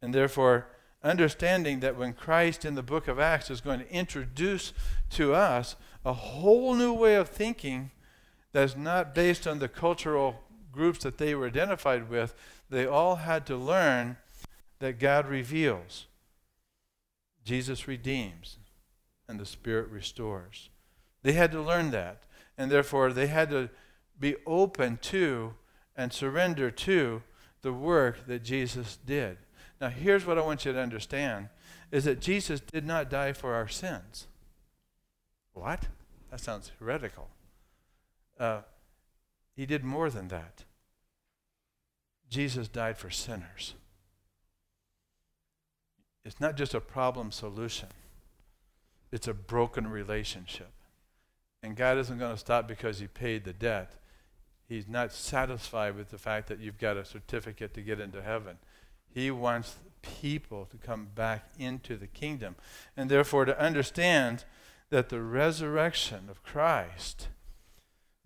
And 0.00 0.14
therefore, 0.14 0.68
understanding 1.02 1.80
that 1.80 1.98
when 1.98 2.14
Christ 2.14 2.64
in 2.64 2.76
the 2.76 2.82
book 2.82 3.08
of 3.08 3.20
Acts 3.20 3.50
is 3.50 3.60
going 3.60 3.80
to 3.80 3.92
introduce 3.92 4.72
to 5.10 5.34
us 5.34 5.76
a 6.02 6.14
whole 6.14 6.74
new 6.74 6.94
way 6.94 7.14
of 7.16 7.28
thinking 7.28 7.90
that's 8.52 8.74
not 8.74 9.14
based 9.14 9.46
on 9.46 9.58
the 9.58 9.68
cultural 9.68 10.40
groups 10.72 11.00
that 11.00 11.18
they 11.18 11.34
were 11.34 11.48
identified 11.48 12.08
with, 12.08 12.34
they 12.70 12.86
all 12.86 13.16
had 13.16 13.44
to 13.44 13.56
learn 13.56 14.16
that 14.78 14.98
God 14.98 15.28
reveals, 15.28 16.06
Jesus 17.44 17.86
redeems, 17.86 18.56
and 19.28 19.38
the 19.38 19.44
Spirit 19.44 19.90
restores. 19.90 20.70
They 21.24 21.32
had 21.32 21.50
to 21.52 21.60
learn 21.60 21.90
that. 21.90 22.22
And 22.56 22.70
therefore, 22.70 23.12
they 23.12 23.26
had 23.26 23.50
to 23.50 23.70
be 24.20 24.36
open 24.46 24.98
to 24.98 25.54
and 25.96 26.12
surrender 26.12 26.70
to 26.70 27.22
the 27.62 27.72
work 27.72 28.26
that 28.28 28.44
Jesus 28.44 28.98
did. 29.04 29.38
Now, 29.80 29.88
here's 29.88 30.24
what 30.24 30.38
I 30.38 30.42
want 30.42 30.64
you 30.64 30.72
to 30.72 30.78
understand 30.78 31.48
is 31.90 32.04
that 32.04 32.20
Jesus 32.20 32.60
did 32.60 32.86
not 32.86 33.10
die 33.10 33.32
for 33.32 33.54
our 33.54 33.68
sins. 33.68 34.28
What? 35.54 35.88
That 36.30 36.40
sounds 36.40 36.70
heretical. 36.78 37.30
Uh, 38.38 38.60
he 39.56 39.66
did 39.66 39.82
more 39.82 40.10
than 40.10 40.28
that. 40.28 40.64
Jesus 42.28 42.68
died 42.68 42.98
for 42.98 43.10
sinners. 43.10 43.74
It's 46.24 46.40
not 46.40 46.56
just 46.56 46.74
a 46.74 46.80
problem 46.80 47.30
solution, 47.30 47.88
it's 49.10 49.28
a 49.28 49.34
broken 49.34 49.86
relationship. 49.86 50.73
And 51.64 51.76
God 51.76 51.96
isn't 51.96 52.18
going 52.18 52.34
to 52.34 52.38
stop 52.38 52.68
because 52.68 52.98
He 52.98 53.06
paid 53.06 53.44
the 53.44 53.54
debt. 53.54 53.94
He's 54.68 54.86
not 54.86 55.12
satisfied 55.12 55.96
with 55.96 56.10
the 56.10 56.18
fact 56.18 56.48
that 56.48 56.60
you've 56.60 56.78
got 56.78 56.98
a 56.98 57.06
certificate 57.06 57.72
to 57.74 57.80
get 57.80 58.00
into 58.00 58.22
heaven. 58.22 58.58
He 59.08 59.30
wants 59.30 59.76
people 60.02 60.66
to 60.66 60.76
come 60.76 61.08
back 61.14 61.48
into 61.58 61.96
the 61.96 62.06
kingdom. 62.06 62.56
And 62.98 63.10
therefore, 63.10 63.46
to 63.46 63.58
understand 63.58 64.44
that 64.90 65.08
the 65.08 65.22
resurrection 65.22 66.28
of 66.28 66.42
Christ 66.42 67.28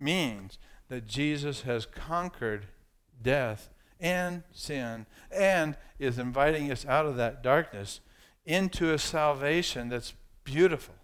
means 0.01 0.57
that 0.89 1.07
Jesus 1.07 1.61
has 1.61 1.85
conquered 1.85 2.67
death 3.21 3.69
and 4.01 4.43
sin 4.51 5.05
and 5.31 5.77
is 5.97 6.19
inviting 6.19 6.71
us 6.71 6.85
out 6.85 7.05
of 7.05 7.15
that 7.15 7.41
darkness 7.41 8.01
into 8.45 8.91
a 8.91 8.99
salvation 8.99 9.87
that's 9.87 10.13
beautiful. 10.43 10.95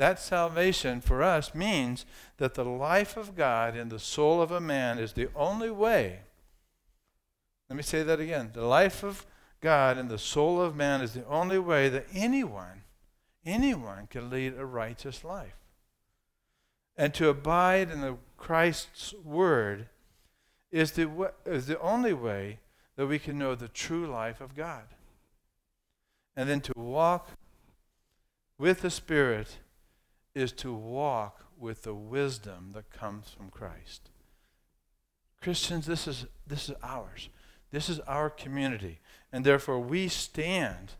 That 0.00 0.18
salvation 0.18 1.02
for 1.02 1.22
us 1.22 1.54
means 1.54 2.06
that 2.38 2.54
the 2.54 2.64
life 2.64 3.18
of 3.18 3.36
God 3.36 3.76
in 3.76 3.90
the 3.90 3.98
soul 3.98 4.40
of 4.40 4.50
a 4.50 4.58
man 4.58 4.98
is 4.98 5.12
the 5.12 5.28
only 5.36 5.70
way. 5.70 6.20
Let 7.68 7.76
me 7.76 7.82
say 7.82 8.02
that 8.04 8.18
again. 8.18 8.52
The 8.54 8.64
life 8.64 9.02
of 9.02 9.26
God 9.60 9.98
in 9.98 10.08
the 10.08 10.16
soul 10.16 10.58
of 10.58 10.74
man 10.74 11.02
is 11.02 11.12
the 11.12 11.26
only 11.26 11.58
way 11.58 11.90
that 11.90 12.06
anyone, 12.14 12.84
anyone 13.44 14.06
can 14.06 14.30
lead 14.30 14.54
a 14.56 14.64
righteous 14.64 15.22
life. 15.22 15.58
And 16.96 17.12
to 17.12 17.28
abide 17.28 17.90
in 17.90 18.00
the 18.00 18.16
Christ's 18.38 19.12
word 19.22 19.90
is 20.72 20.92
the, 20.92 21.34
is 21.44 21.66
the 21.66 21.78
only 21.78 22.14
way 22.14 22.60
that 22.96 23.06
we 23.06 23.18
can 23.18 23.36
know 23.36 23.54
the 23.54 23.68
true 23.68 24.06
life 24.06 24.40
of 24.40 24.56
God. 24.56 24.84
And 26.34 26.48
then 26.48 26.62
to 26.62 26.72
walk 26.74 27.32
with 28.56 28.80
the 28.80 28.88
Spirit 28.88 29.58
is 30.34 30.52
to 30.52 30.72
walk 30.72 31.44
with 31.58 31.82
the 31.82 31.94
wisdom 31.94 32.70
that 32.74 32.90
comes 32.90 33.30
from 33.30 33.50
Christ. 33.50 34.10
Christians, 35.40 35.86
this 35.86 36.06
is, 36.06 36.26
this 36.46 36.68
is 36.68 36.74
ours. 36.82 37.28
This 37.70 37.88
is 37.88 38.00
our 38.00 38.30
community. 38.30 39.00
And 39.32 39.44
therefore, 39.44 39.80
we 39.80 40.08
stand 40.08 40.92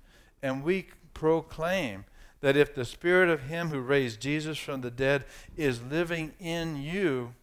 and 0.42 0.62
we 0.64 0.88
proclaim 1.14 2.04
that 2.40 2.56
if 2.56 2.74
the 2.74 2.84
Spirit 2.84 3.28
of 3.28 3.42
Him 3.42 3.68
who 3.68 3.80
raised 3.80 4.20
Jesus 4.20 4.58
from 4.58 4.80
the 4.80 4.90
dead 4.90 5.24
is 5.56 5.82
living 5.82 6.32
in 6.38 6.76
you, 6.76 7.34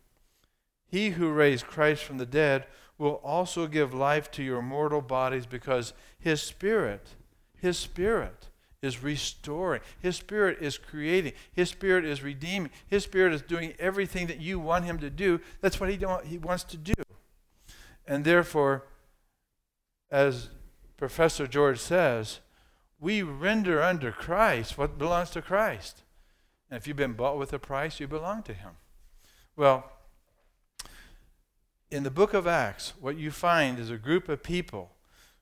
he 0.87 1.11
who 1.11 1.31
raised 1.31 1.67
Christ 1.67 2.03
from 2.03 2.17
the 2.17 2.25
dead 2.25 2.65
will 2.97 3.19
also 3.23 3.67
give 3.67 3.93
life 3.93 4.31
to 4.31 4.43
your 4.43 4.61
mortal 4.61 5.01
bodies 5.01 5.45
because 5.45 5.93
his 6.17 6.41
spirit, 6.41 7.09
his 7.59 7.77
spirit 7.77 8.47
is 8.87 9.03
restoring. 9.03 9.81
His 9.99 10.15
spirit 10.15 10.57
is 10.59 10.79
creating. 10.79 11.33
His 11.53 11.69
spirit 11.69 12.05
is 12.05 12.23
redeeming. 12.23 12.71
His 12.87 13.03
spirit 13.03 13.33
is 13.33 13.43
doing 13.43 13.73
everything 13.77 14.25
that 14.27 14.39
you 14.39 14.57
want 14.57 14.85
him 14.85 14.97
to 14.99 15.11
do. 15.11 15.39
That's 15.61 15.79
what 15.79 15.89
he, 15.89 16.03
he 16.25 16.39
wants 16.39 16.63
to 16.63 16.77
do. 16.77 16.93
And 18.07 18.23
therefore, 18.23 18.85
as 20.09 20.49
Professor 20.97 21.45
George 21.45 21.79
says, 21.79 22.39
we 22.99 23.21
render 23.21 23.83
under 23.83 24.11
Christ 24.11 24.77
what 24.77 24.97
belongs 24.97 25.29
to 25.31 25.41
Christ. 25.41 26.03
And 26.71 26.77
if 26.77 26.87
you've 26.87 26.97
been 26.97 27.13
bought 27.13 27.37
with 27.37 27.53
a 27.53 27.59
price, 27.59 27.99
you 27.99 28.07
belong 28.07 28.41
to 28.43 28.53
him. 28.53 28.71
Well, 29.55 29.91
in 31.89 32.03
the 32.03 32.11
book 32.11 32.33
of 32.33 32.47
Acts, 32.47 32.93
what 32.99 33.17
you 33.17 33.31
find 33.31 33.79
is 33.79 33.89
a 33.89 33.97
group 33.97 34.27
of 34.27 34.43
people 34.43 34.91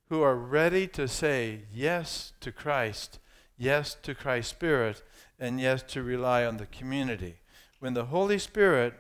who 0.10 0.22
are 0.22 0.36
ready 0.36 0.88
to 0.88 1.08
say 1.08 1.62
yes 1.74 2.34
to 2.40 2.52
Christ, 2.52 3.20
yes 3.58 3.96
to 4.04 4.14
Christ's 4.14 4.52
Spirit, 4.52 5.04
and 5.40 5.60
yes 5.60 5.84
to 5.84 6.04
rely 6.04 6.46
on 6.46 6.58
the 6.58 6.66
community. 6.66 7.36
When 7.80 7.94
the 7.94 8.06
Holy 8.06 8.40
Spirit 8.40 8.94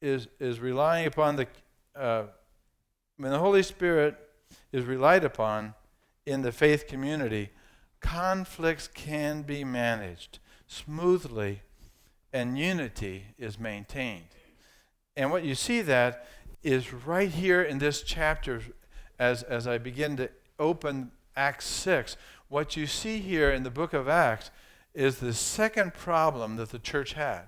is, 0.00 0.28
is 0.38 0.60
relying 0.60 1.06
upon 1.06 1.36
the, 1.36 1.46
uh, 1.94 2.24
when 3.16 3.30
the 3.30 3.38
Holy 3.38 3.62
Spirit 3.62 4.16
is 4.72 4.84
relied 4.84 5.24
upon 5.24 5.74
in 6.26 6.42
the 6.42 6.52
faith 6.52 6.86
community, 6.86 7.50
conflicts 8.00 8.88
can 8.88 9.42
be 9.42 9.64
managed 9.64 10.38
smoothly 10.72 11.62
and 12.32 12.58
unity 12.58 13.26
is 13.38 13.58
maintained. 13.58 14.28
And 15.16 15.30
what 15.30 15.44
you 15.44 15.54
see 15.54 15.82
that 15.82 16.26
is 16.62 16.92
right 16.92 17.28
here 17.28 17.62
in 17.62 17.78
this 17.78 18.02
chapter 18.02 18.62
as, 19.18 19.42
as 19.42 19.66
I 19.66 19.78
begin 19.78 20.16
to 20.16 20.30
open 20.58 21.10
Acts 21.36 21.66
6. 21.66 22.16
What 22.52 22.76
you 22.76 22.86
see 22.86 23.20
here 23.20 23.50
in 23.50 23.62
the 23.62 23.70
book 23.70 23.94
of 23.94 24.08
Acts 24.08 24.50
is 24.92 25.20
the 25.20 25.32
second 25.32 25.94
problem 25.94 26.56
that 26.56 26.68
the 26.68 26.78
church 26.78 27.14
had. 27.14 27.44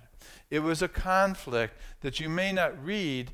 It 0.48 0.60
was 0.60 0.80
a 0.80 0.88
conflict 0.88 1.78
that 2.00 2.20
you 2.20 2.30
may 2.30 2.52
not 2.52 2.82
read 2.82 3.32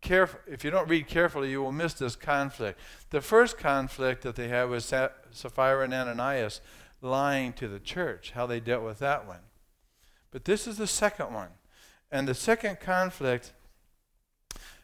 careful. 0.00 0.38
If 0.46 0.62
you 0.62 0.70
don't 0.70 0.88
read 0.88 1.08
carefully, 1.08 1.50
you 1.50 1.62
will 1.62 1.72
miss 1.72 1.94
this 1.94 2.14
conflict. 2.14 2.78
The 3.10 3.20
first 3.20 3.58
conflict 3.58 4.22
that 4.22 4.36
they 4.36 4.46
had 4.46 4.68
was 4.68 4.84
Sapphira 4.84 5.82
and 5.82 5.92
Ananias 5.92 6.60
lying 7.02 7.54
to 7.54 7.66
the 7.66 7.80
church, 7.80 8.30
how 8.36 8.46
they 8.46 8.60
dealt 8.60 8.84
with 8.84 9.00
that 9.00 9.26
one. 9.26 9.40
But 10.30 10.44
this 10.44 10.68
is 10.68 10.78
the 10.78 10.86
second 10.86 11.34
one. 11.34 11.50
And 12.12 12.28
the 12.28 12.34
second 12.34 12.78
conflict 12.78 13.52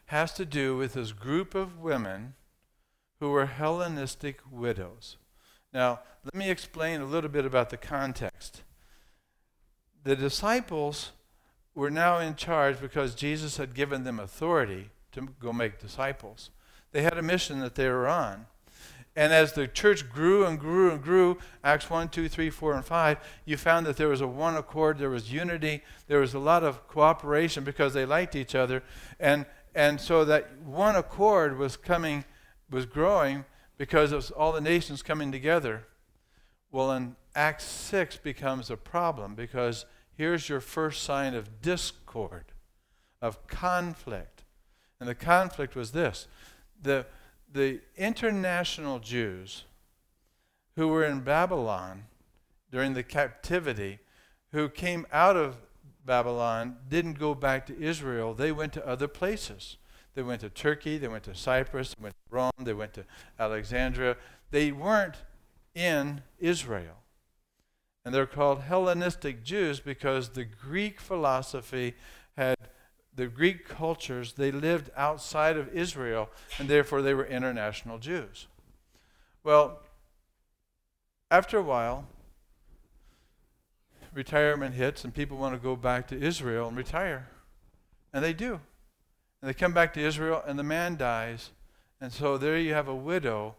has 0.07 0.33
to 0.33 0.43
do 0.43 0.75
with 0.75 0.95
this 0.95 1.13
group 1.13 1.55
of 1.55 1.79
women 1.79 2.33
who 3.21 3.29
were 3.29 3.45
Hellenistic 3.45 4.41
widows. 4.51 5.15
Now, 5.73 5.99
let 6.23 6.35
me 6.35 6.49
explain 6.49 7.01
a 7.01 7.05
little 7.05 7.29
bit 7.29 7.45
about 7.45 7.69
the 7.69 7.77
context. 7.77 8.63
The 10.03 10.15
disciples 10.15 11.11
were 11.75 11.91
now 11.91 12.19
in 12.19 12.35
charge 12.35 12.79
because 12.81 13.13
Jesus 13.13 13.57
had 13.57 13.73
given 13.73 14.03
them 14.03 14.19
authority 14.19 14.89
to 15.11 15.29
go 15.39 15.53
make 15.53 15.79
disciples. 15.79 16.49
They 16.91 17.01
had 17.01 17.17
a 17.17 17.21
mission 17.21 17.59
that 17.59 17.75
they 17.75 17.87
were 17.87 18.07
on. 18.07 18.47
And 19.15 19.33
as 19.33 19.53
the 19.53 19.67
church 19.67 20.09
grew 20.09 20.45
and 20.45 20.59
grew 20.59 20.91
and 20.91 21.01
grew, 21.01 21.39
Acts 21.63 21.89
1, 21.89 22.09
2, 22.09 22.29
3, 22.29 22.49
4, 22.51 22.73
and 22.73 22.85
5, 22.85 23.17
you 23.45 23.57
found 23.57 23.85
that 23.87 23.97
there 23.97 24.09
was 24.09 24.21
a 24.21 24.27
one 24.27 24.55
accord, 24.55 24.99
there 24.99 25.09
was 25.09 25.33
unity, 25.33 25.83
there 26.07 26.19
was 26.19 26.35
a 26.35 26.39
lot 26.39 26.63
of 26.63 26.87
cooperation 26.87 27.63
because 27.63 27.93
they 27.93 28.05
liked 28.05 28.35
each 28.35 28.53
other. 28.53 28.83
And, 29.19 29.47
and 29.73 29.99
so 29.99 30.23
that 30.25 30.59
one 30.59 30.95
accord 30.95 31.57
was 31.57 31.77
coming, 31.77 32.25
was 32.69 32.85
growing 32.85 33.45
because 33.77 34.11
of 34.11 34.31
all 34.35 34.51
the 34.51 34.61
nations 34.61 35.03
coming 35.03 35.31
together. 35.31 35.85
Well, 36.71 36.91
in 36.91 37.15
Acts 37.35 37.65
6 37.65 38.17
becomes 38.17 38.69
a 38.69 38.77
problem 38.77 39.35
because 39.35 39.85
here's 40.15 40.49
your 40.49 40.59
first 40.59 41.03
sign 41.03 41.33
of 41.33 41.61
discord, 41.61 42.45
of 43.21 43.47
conflict. 43.47 44.43
And 44.99 45.07
the 45.07 45.15
conflict 45.15 45.75
was 45.75 45.91
this 45.91 46.27
the 46.81 47.05
the 47.51 47.79
international 47.95 48.99
Jews 48.99 49.63
who 50.75 50.87
were 50.89 51.05
in 51.05 51.21
Babylon 51.21 52.05
during 52.71 52.93
the 52.93 53.03
captivity, 53.03 53.99
who 54.51 54.69
came 54.69 55.07
out 55.11 55.37
of 55.37 55.57
Babylon, 56.05 56.77
didn't 56.89 57.19
go 57.19 57.33
back 57.33 57.65
to 57.67 57.79
Israel. 57.79 58.33
They 58.33 58.51
went 58.51 58.73
to 58.73 58.87
other 58.87 59.07
places. 59.07 59.77
They 60.17 60.23
went 60.23 60.41
to 60.41 60.49
Turkey, 60.49 60.97
they 60.97 61.07
went 61.07 61.25
to 61.25 61.35
Cyprus, 61.35 61.93
they 61.93 62.03
went 62.03 62.15
to 62.15 62.35
Rome, 62.35 62.51
they 62.57 62.73
went 62.73 62.95
to 62.95 63.05
Alexandria. 63.39 64.17
They 64.49 64.71
weren't 64.71 65.17
in 65.75 66.23
Israel. 66.39 67.03
And 68.03 68.15
they're 68.15 68.25
called 68.25 68.61
Hellenistic 68.61 69.43
Jews 69.43 69.79
because 69.79 70.29
the 70.29 70.43
Greek 70.43 70.99
philosophy 70.99 71.93
had 72.35 72.57
the 73.13 73.27
Greek 73.27 73.67
cultures, 73.67 74.33
they 74.33 74.51
lived 74.51 74.89
outside 74.97 75.55
of 75.55 75.69
Israel, 75.71 76.31
and 76.57 76.67
therefore 76.67 77.03
they 77.03 77.13
were 77.13 77.27
international 77.27 77.99
Jews. 77.99 78.47
Well, 79.43 79.83
after 81.29 81.59
a 81.59 81.63
while, 81.63 82.07
retirement 84.15 84.73
hits 84.73 85.03
and 85.03 85.13
people 85.13 85.37
want 85.37 85.53
to 85.53 85.59
go 85.59 85.75
back 85.75 86.07
to 86.07 86.19
Israel 86.19 86.67
and 86.69 86.75
retire. 86.75 87.29
And 88.11 88.25
they 88.25 88.33
do. 88.33 88.61
And 89.41 89.49
they 89.49 89.53
come 89.53 89.73
back 89.73 89.93
to 89.93 90.01
Israel 90.01 90.43
and 90.45 90.57
the 90.57 90.63
man 90.63 90.95
dies. 90.95 91.51
And 92.01 92.11
so 92.11 92.37
there 92.37 92.57
you 92.57 92.73
have 92.73 92.87
a 92.87 92.95
widow 92.95 93.55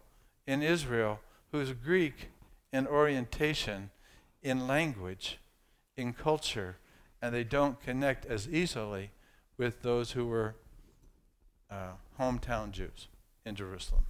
in 0.47 0.61
Israel 0.61 1.19
who's 1.51 1.73
Greek 1.73 2.29
in 2.71 2.87
orientation, 2.87 3.89
in 4.41 4.67
language, 4.67 5.39
in 5.97 6.13
culture, 6.13 6.77
and 7.21 7.33
they 7.33 7.43
don't 7.43 7.81
connect 7.81 8.25
as 8.25 8.47
easily 8.47 9.11
with 9.57 9.81
those 9.81 10.11
who 10.11 10.25
were 10.25 10.55
uh, 11.69 11.91
hometown 12.19 12.71
Jews 12.71 13.07
in 13.45 13.55
Jerusalem. 13.55 14.03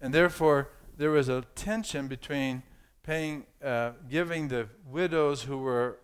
And 0.00 0.12
therefore, 0.12 0.70
there 0.96 1.10
was 1.10 1.28
a 1.28 1.44
tension 1.54 2.08
between 2.08 2.62
paying, 3.02 3.44
uh, 3.64 3.92
giving 4.10 4.48
the 4.48 4.68
widows 4.86 5.42
who 5.42 5.58
were 5.58 5.98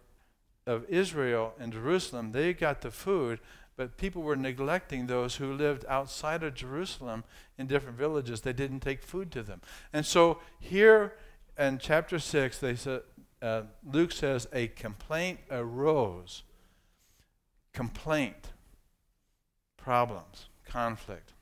of 0.66 0.85
Israel 0.88 1.55
in 1.59 1.71
Jerusalem, 1.73 2.33
they 2.33 2.53
got 2.53 2.83
the 2.83 2.90
food, 2.90 3.40
but 3.78 3.96
people 3.96 4.22
were 4.22 4.34
neglecting 4.34 5.06
those 5.06 5.36
who 5.36 5.52
lived 5.52 5.84
outside 5.88 6.42
of 6.42 6.52
Jerusalem 6.52 7.22
in 7.56 7.68
different 7.68 7.96
villages. 7.96 8.40
They 8.40 8.52
didn't 8.52 8.80
take 8.80 9.00
food 9.04 9.30
to 9.30 9.42
them. 9.44 9.60
And 9.92 10.04
so 10.04 10.40
here 10.58 11.14
in 11.56 11.78
chapter 11.78 12.18
6, 12.18 12.58
they 12.58 12.74
say, 12.74 12.98
uh, 13.40 13.62
Luke 13.88 14.10
says, 14.10 14.48
a 14.52 14.66
complaint 14.66 15.38
arose. 15.48 16.42
Complaint, 17.72 18.48
problems, 19.76 20.48
conflict. 20.66 21.32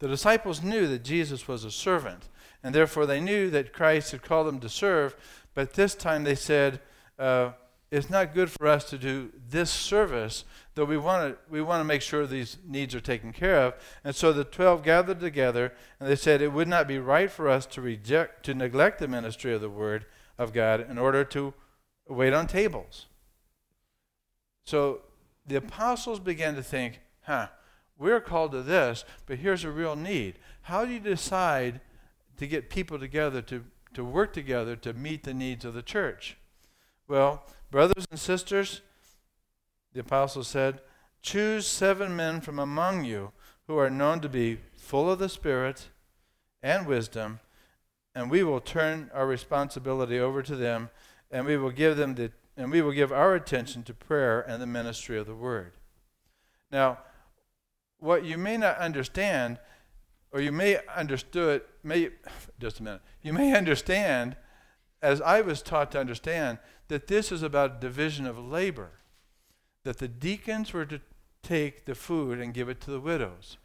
The 0.00 0.08
disciples 0.08 0.62
knew 0.62 0.86
that 0.88 1.04
Jesus 1.04 1.48
was 1.48 1.64
a 1.64 1.70
servant, 1.70 2.28
and 2.62 2.74
therefore 2.74 3.06
they 3.06 3.22
knew 3.22 3.48
that 3.48 3.72
Christ 3.72 4.12
had 4.12 4.22
called 4.22 4.46
them 4.46 4.60
to 4.60 4.68
serve, 4.68 5.16
but 5.54 5.72
this 5.72 5.94
time 5.94 6.24
they 6.24 6.34
said, 6.34 6.80
uh, 7.18 7.52
it's 7.90 8.10
not 8.10 8.34
good 8.34 8.50
for 8.50 8.66
us 8.66 8.84
to 8.90 8.98
do 8.98 9.30
this 9.48 9.70
service, 9.70 10.44
though 10.74 10.84
we 10.84 10.98
want 10.98 11.32
to 11.32 11.38
we 11.50 11.62
want 11.62 11.80
to 11.80 11.84
make 11.84 12.02
sure 12.02 12.26
these 12.26 12.58
needs 12.66 12.94
are 12.94 13.00
taken 13.00 13.32
care 13.32 13.60
of. 13.60 13.74
And 14.04 14.14
so 14.14 14.32
the 14.32 14.44
twelve 14.44 14.82
gathered 14.82 15.20
together, 15.20 15.72
and 15.98 16.08
they 16.08 16.16
said 16.16 16.42
it 16.42 16.52
would 16.52 16.68
not 16.68 16.86
be 16.86 16.98
right 16.98 17.30
for 17.30 17.48
us 17.48 17.64
to 17.66 17.80
reject 17.80 18.44
to 18.44 18.54
neglect 18.54 18.98
the 18.98 19.08
ministry 19.08 19.54
of 19.54 19.60
the 19.60 19.70
word 19.70 20.04
of 20.36 20.52
God 20.52 20.86
in 20.88 20.98
order 20.98 21.24
to 21.24 21.54
wait 22.08 22.34
on 22.34 22.46
tables. 22.46 23.06
So 24.64 25.00
the 25.46 25.56
apostles 25.56 26.20
began 26.20 26.54
to 26.56 26.62
think, 26.62 27.00
huh, 27.22 27.48
we're 27.96 28.20
called 28.20 28.52
to 28.52 28.62
this, 28.62 29.04
but 29.26 29.38
here's 29.38 29.64
a 29.64 29.70
real 29.70 29.96
need. 29.96 30.38
How 30.62 30.84
do 30.84 30.92
you 30.92 31.00
decide 31.00 31.80
to 32.36 32.46
get 32.46 32.70
people 32.70 32.98
together 32.98 33.40
to, 33.42 33.64
to 33.94 34.04
work 34.04 34.32
together 34.32 34.76
to 34.76 34.92
meet 34.92 35.24
the 35.24 35.34
needs 35.34 35.64
of 35.64 35.72
the 35.74 35.82
church? 35.82 36.36
Well, 37.08 37.42
brothers 37.70 38.06
and 38.10 38.20
sisters, 38.20 38.82
the 39.94 40.00
apostle 40.00 40.44
said, 40.44 40.80
choose 41.22 41.66
seven 41.66 42.14
men 42.14 42.42
from 42.42 42.58
among 42.58 43.04
you 43.04 43.32
who 43.66 43.78
are 43.78 43.88
known 43.88 44.20
to 44.20 44.28
be 44.28 44.58
full 44.76 45.10
of 45.10 45.18
the 45.18 45.30
Spirit 45.30 45.88
and 46.62 46.86
wisdom, 46.86 47.40
and 48.14 48.30
we 48.30 48.44
will 48.44 48.60
turn 48.60 49.10
our 49.14 49.26
responsibility 49.26 50.18
over 50.18 50.42
to 50.42 50.54
them, 50.54 50.90
and 51.30 51.46
we 51.46 51.56
will 51.56 51.70
give 51.70 51.96
them 51.96 52.14
the 52.14 52.30
and 52.58 52.72
we 52.72 52.82
will 52.82 52.90
give 52.90 53.12
our 53.12 53.36
attention 53.36 53.84
to 53.84 53.94
prayer 53.94 54.40
and 54.40 54.60
the 54.60 54.66
ministry 54.66 55.16
of 55.16 55.26
the 55.26 55.34
word. 55.34 55.74
Now, 56.72 56.98
what 58.00 58.24
you 58.24 58.36
may 58.36 58.56
not 58.56 58.78
understand, 58.78 59.60
or 60.32 60.40
you 60.40 60.50
may 60.50 60.80
understood, 60.92 61.62
may 61.84 62.08
just 62.58 62.80
a 62.80 62.82
minute, 62.82 63.00
you 63.22 63.32
may 63.32 63.56
understand, 63.56 64.34
as 65.02 65.20
I 65.20 65.40
was 65.40 65.62
taught 65.62 65.90
to 65.92 66.00
understand, 66.00 66.58
that 66.88 67.06
this 67.06 67.30
is 67.30 67.42
about 67.42 67.80
division 67.80 68.26
of 68.26 68.38
labor. 68.38 68.90
That 69.84 69.98
the 69.98 70.08
deacons 70.08 70.72
were 70.72 70.86
to 70.86 71.00
take 71.42 71.84
the 71.84 71.94
food 71.94 72.40
and 72.40 72.52
give 72.52 72.68
it 72.68 72.80
to 72.82 72.90
the 72.90 73.00
widows. 73.00 73.56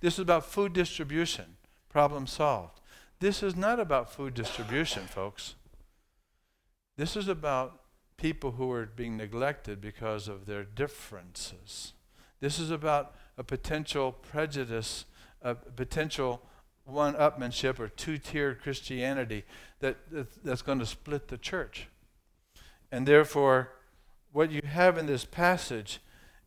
This 0.00 0.14
is 0.14 0.20
about 0.20 0.46
food 0.46 0.72
distribution. 0.72 1.56
Problem 1.88 2.26
solved. 2.26 2.80
This 3.20 3.42
is 3.42 3.56
not 3.56 3.80
about 3.80 4.12
food 4.12 4.34
distribution, 4.34 5.04
folks. 5.04 5.54
This 6.96 7.16
is 7.16 7.28
about 7.28 7.80
people 8.16 8.52
who 8.52 8.70
are 8.72 8.86
being 8.86 9.16
neglected 9.16 9.80
because 9.80 10.28
of 10.28 10.46
their 10.46 10.64
differences. 10.64 11.92
This 12.40 12.58
is 12.58 12.70
about 12.70 13.14
a 13.38 13.44
potential 13.44 14.12
prejudice, 14.12 15.04
a 15.42 15.54
potential 15.54 16.42
one 16.86 17.14
upmanship 17.14 17.78
or 17.78 17.88
two 17.88 18.16
tiered 18.16 18.62
Christianity 18.62 19.44
that, 19.80 19.96
that, 20.10 20.44
that's 20.44 20.62
going 20.62 20.78
to 20.78 20.86
split 20.86 21.28
the 21.28 21.38
church. 21.38 21.88
And 22.90 23.06
therefore, 23.06 23.72
what 24.32 24.50
you 24.50 24.62
have 24.64 24.96
in 24.96 25.06
this 25.06 25.24
passage 25.24 26.00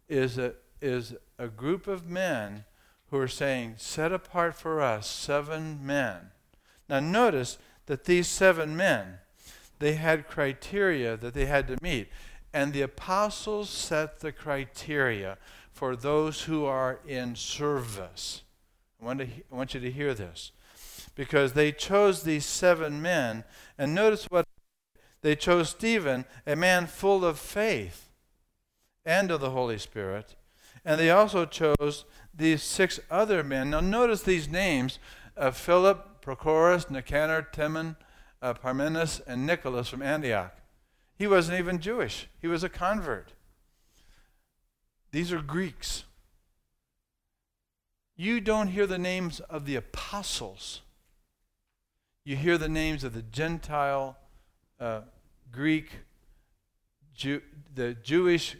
is 0.07 0.37
a, 0.37 0.53
is 0.81 1.15
a 1.37 1.47
group 1.47 1.87
of 1.87 2.07
men 2.07 2.65
who 3.11 3.17
are 3.17 3.27
saying, 3.27 3.75
Set 3.77 4.11
apart 4.11 4.55
for 4.55 4.81
us 4.81 5.09
seven 5.09 5.85
men. 5.85 6.31
Now, 6.87 6.99
notice 6.99 7.57
that 7.87 8.05
these 8.05 8.27
seven 8.27 8.75
men, 8.77 9.19
they 9.79 9.93
had 9.93 10.27
criteria 10.27 11.17
that 11.17 11.33
they 11.33 11.45
had 11.45 11.67
to 11.67 11.77
meet. 11.81 12.09
And 12.53 12.73
the 12.73 12.81
apostles 12.81 13.69
set 13.69 14.19
the 14.19 14.31
criteria 14.31 15.37
for 15.71 15.95
those 15.95 16.43
who 16.43 16.65
are 16.65 16.99
in 17.07 17.35
service. 17.35 18.43
I 19.01 19.05
want, 19.05 19.19
to, 19.19 19.25
I 19.25 19.55
want 19.55 19.73
you 19.73 19.79
to 19.79 19.91
hear 19.91 20.13
this. 20.13 20.51
Because 21.15 21.53
they 21.53 21.71
chose 21.71 22.23
these 22.23 22.45
seven 22.45 23.01
men, 23.01 23.43
and 23.77 23.93
notice 23.93 24.25
what 24.25 24.45
they 25.21 25.35
chose 25.35 25.69
Stephen, 25.69 26.25
a 26.45 26.55
man 26.55 26.87
full 26.87 27.25
of 27.25 27.39
faith 27.39 28.09
and 29.05 29.31
of 29.31 29.41
the 29.41 29.49
Holy 29.49 29.77
Spirit. 29.77 30.35
And 30.85 30.99
they 30.99 31.09
also 31.09 31.45
chose 31.45 32.05
these 32.33 32.63
six 32.63 32.99
other 33.11 33.43
men. 33.43 33.71
Now, 33.71 33.81
notice 33.81 34.23
these 34.23 34.47
names 34.49 34.99
uh, 35.35 35.51
Philip, 35.51 36.21
Prochorus, 36.21 36.89
Nicanor, 36.89 37.47
Timon, 37.51 37.95
uh, 38.41 38.53
Parmenas, 38.53 39.21
and 39.25 39.45
Nicholas 39.45 39.89
from 39.89 40.01
Antioch. 40.01 40.55
He 41.15 41.27
wasn't 41.27 41.59
even 41.59 41.79
Jewish, 41.79 42.27
he 42.39 42.47
was 42.47 42.63
a 42.63 42.69
convert. 42.69 43.33
These 45.11 45.33
are 45.33 45.41
Greeks. 45.41 46.03
You 48.19 48.41
don't 48.41 48.67
hear 48.67 48.85
the 48.85 48.97
names 48.97 49.39
of 49.39 49.65
the 49.65 49.77
apostles. 49.77 50.81
You 52.25 52.35
hear 52.35 52.57
the 52.57 52.67
names 52.67 53.05
of 53.05 53.13
the 53.13 53.21
Gentile, 53.21 54.17
uh, 54.77 55.03
Greek, 55.53 55.99
Jew, 57.15 57.41
the 57.73 57.93
Jewish, 57.93 58.57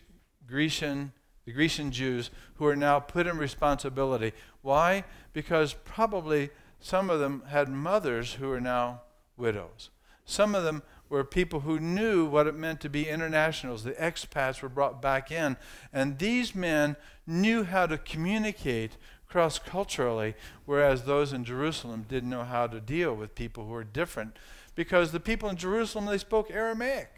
Grecian, 0.48 1.12
the 1.44 1.52
Grecian 1.52 1.92
Jews 1.92 2.32
who 2.54 2.66
are 2.68 2.76
now 2.78 3.02
put 3.02 3.28
in 3.28 3.38
responsibility. 3.38 4.32
Why? 4.62 5.04
Because 5.34 5.74
probably 5.74 6.52
some 6.80 7.10
of 7.10 7.20
them 7.20 7.44
had 7.50 7.68
mothers 7.68 8.36
who 8.36 8.50
are 8.54 8.62
now 8.62 9.02
widows. 9.36 9.90
Some 10.24 10.56
of 10.56 10.64
them 10.64 10.84
were 11.10 11.26
people 11.26 11.62
who 11.62 11.82
knew 11.82 12.26
what 12.26 12.48
it 12.48 12.56
meant 12.56 12.80
to 12.80 12.90
be 12.90 13.10
internationals. 13.10 13.84
The 13.84 13.92
expats 13.94 14.62
were 14.62 14.70
brought 14.70 15.02
back 15.02 15.32
in. 15.32 15.58
And 15.92 16.18
these 16.18 16.56
men 16.56 16.96
knew 17.28 17.64
how 17.64 17.88
to 17.88 17.98
communicate 17.98 18.96
cross 19.30 19.60
culturally, 19.60 20.36
whereas 20.66 21.04
those 21.04 21.34
in 21.34 21.46
Jerusalem 21.46 22.06
didn't 22.10 22.30
know 22.30 22.44
how 22.44 22.68
to 22.68 22.82
deal 22.82 23.16
with 23.16 23.36
people 23.36 23.66
who 23.66 23.72
were 23.72 23.84
different. 23.84 24.38
Because 24.76 25.12
the 25.12 25.20
people 25.20 25.50
in 25.50 25.56
Jerusalem, 25.56 26.06
they 26.06 26.18
spoke 26.18 26.50
Aramaic. 26.50 27.10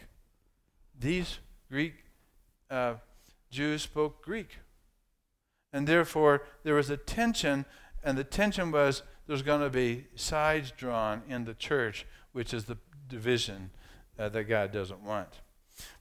These 1.00 1.40
Greek 1.70 1.94
uh, 2.70 2.96
Jews 3.50 3.84
spoke 3.84 4.24
Greek. 4.24 4.58
And 5.74 5.88
therefore, 5.88 6.44
there 6.64 6.76
was 6.76 6.90
a 6.90 6.98
tension, 6.98 7.66
and 8.04 8.18
the 8.18 8.24
tension 8.24 8.72
was 8.72 9.04
there's 9.28 9.42
going 9.42 9.62
to 9.62 9.70
be 9.70 10.08
sides 10.16 10.72
drawn 10.72 11.22
in 11.30 11.46
the 11.46 11.54
church, 11.54 12.06
which 12.34 12.54
is 12.54 12.66
the 12.66 12.78
division 13.08 13.70
uh, 14.20 14.30
that 14.30 14.46
God 14.46 14.72
doesn't 14.72 15.02
want. 15.02 15.30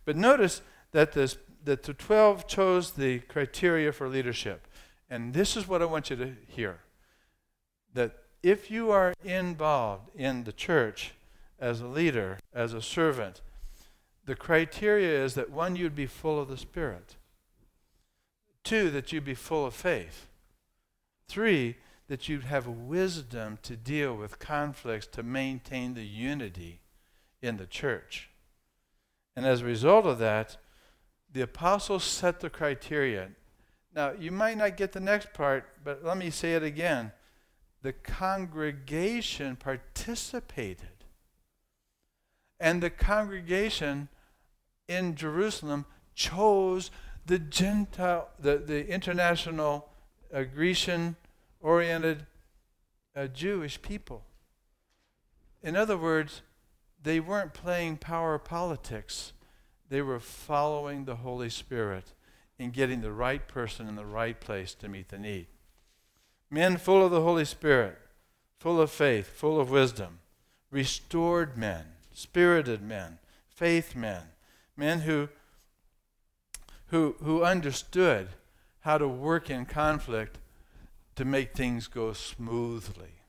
But 0.05 0.17
notice 0.17 0.63
that, 0.93 1.13
this, 1.13 1.39
that 1.65 1.83
the 1.83 1.95
12 1.95 2.49
chose 2.49 2.93
the 2.93 3.21
criteria 3.21 3.93
for 3.93 4.09
leadership. 4.09 4.67
And 5.11 5.35
this 5.35 5.57
is 5.57 5.67
what 5.67 5.83
I 5.83 5.87
want 5.87 6.09
you 6.09 6.17
to 6.17 6.37
hear 6.47 6.79
that 7.93 8.17
if 8.43 8.71
you 8.71 8.93
are 8.93 9.13
involved 9.25 10.09
in 10.15 10.45
the 10.45 10.53
church 10.53 11.13
as 11.59 11.81
a 11.81 11.87
leader, 11.87 12.39
as 12.55 12.73
a 12.73 12.81
servant, 12.81 13.41
the 14.25 14.37
criteria 14.37 15.25
is 15.25 15.35
that 15.35 15.51
one, 15.51 15.75
you'd 15.75 15.97
be 15.97 16.07
full 16.07 16.41
of 16.41 16.49
the 16.49 16.57
Spirit, 16.57 17.17
two, 18.63 18.91
that 18.91 19.13
you'd 19.13 19.25
be 19.25 19.35
full 19.35 19.67
of 19.67 19.75
faith, 19.75 20.29
three, 21.27 21.77
that 22.07 22.29
you'd 22.29 22.45
have 22.45 22.67
wisdom 22.67 23.59
to 23.63 23.77
deal 23.77 24.15
with 24.15 24.39
conflicts 24.39 25.07
to 25.09 25.23
maintain 25.23 25.95
the 25.95 26.07
unity 26.07 26.81
in 27.43 27.57
the 27.57 27.67
church. 27.67 28.31
And 29.37 29.45
as 29.45 29.63
a 29.63 29.67
result 29.67 30.07
of 30.07 30.19
that, 30.19 30.57
the 31.33 31.43
apostles 31.43 32.05
set 32.05 32.41
the 32.41 32.51
criteria. 32.51 33.31
Now, 33.95 34.13
you 34.13 34.31
might 34.31 34.57
not 34.57 34.77
get 34.77 34.93
the 34.93 35.01
next 35.01 35.33
part, 35.33 35.69
but 35.85 36.05
let 36.05 36.17
me 36.17 36.31
say 36.31 36.55
it 36.55 36.63
again. 36.63 37.13
The 37.83 37.93
congregation 37.93 39.57
participated. 39.57 41.05
And 42.61 42.83
the 42.83 42.91
congregation 42.91 44.09
in 44.87 45.15
Jerusalem 45.15 45.87
chose 46.15 46.91
the 47.27 47.39
Gentile, 47.39 48.29
the, 48.39 48.59
the 48.59 48.87
international 48.89 49.89
uh, 50.33 50.43
Grecian 50.43 51.17
oriented 51.61 52.27
uh, 53.17 53.27
Jewish 53.27 53.81
people. 53.81 54.25
In 55.63 55.77
other 55.77 55.97
words, 55.97 56.43
they 57.03 57.19
weren't 57.19 57.55
playing 57.55 57.97
power 57.97 58.39
politics. 58.39 59.33
They 59.89 60.03
were 60.03 60.21
following 60.21 61.05
the 61.05 61.17
Holy 61.17 61.51
Spirit 61.51 62.13
and 62.61 62.75
getting 62.75 63.01
the 63.01 63.13
right 63.13 63.49
person 63.49 63.89
in 63.89 63.97
the 63.97 64.05
right 64.05 64.39
place 64.39 64.75
to 64.75 64.89
meet 64.89 65.09
the 65.09 65.19
need. 65.19 65.47
Men 66.51 66.77
full 66.77 67.05
of 67.05 67.11
the 67.11 67.23
Holy 67.23 67.47
Spirit, 67.47 67.99
full 68.59 68.81
of 68.81 68.91
faith, 68.91 69.29
full 69.29 69.59
of 69.59 69.71
wisdom, 69.71 70.19
restored 70.71 71.57
men, 71.57 71.87
spirited 72.13 72.83
men, 72.83 73.19
faith 73.49 73.97
men, 73.97 74.23
men 74.77 75.01
who, 75.01 75.31
who, 76.89 77.17
who 77.23 77.43
understood 77.43 78.29
how 78.81 78.99
to 78.99 79.09
work 79.09 79.49
in 79.49 79.65
conflict 79.65 80.39
to 81.17 81.25
make 81.25 81.55
things 81.55 81.87
go 81.87 82.13
smoothly. 82.13 83.23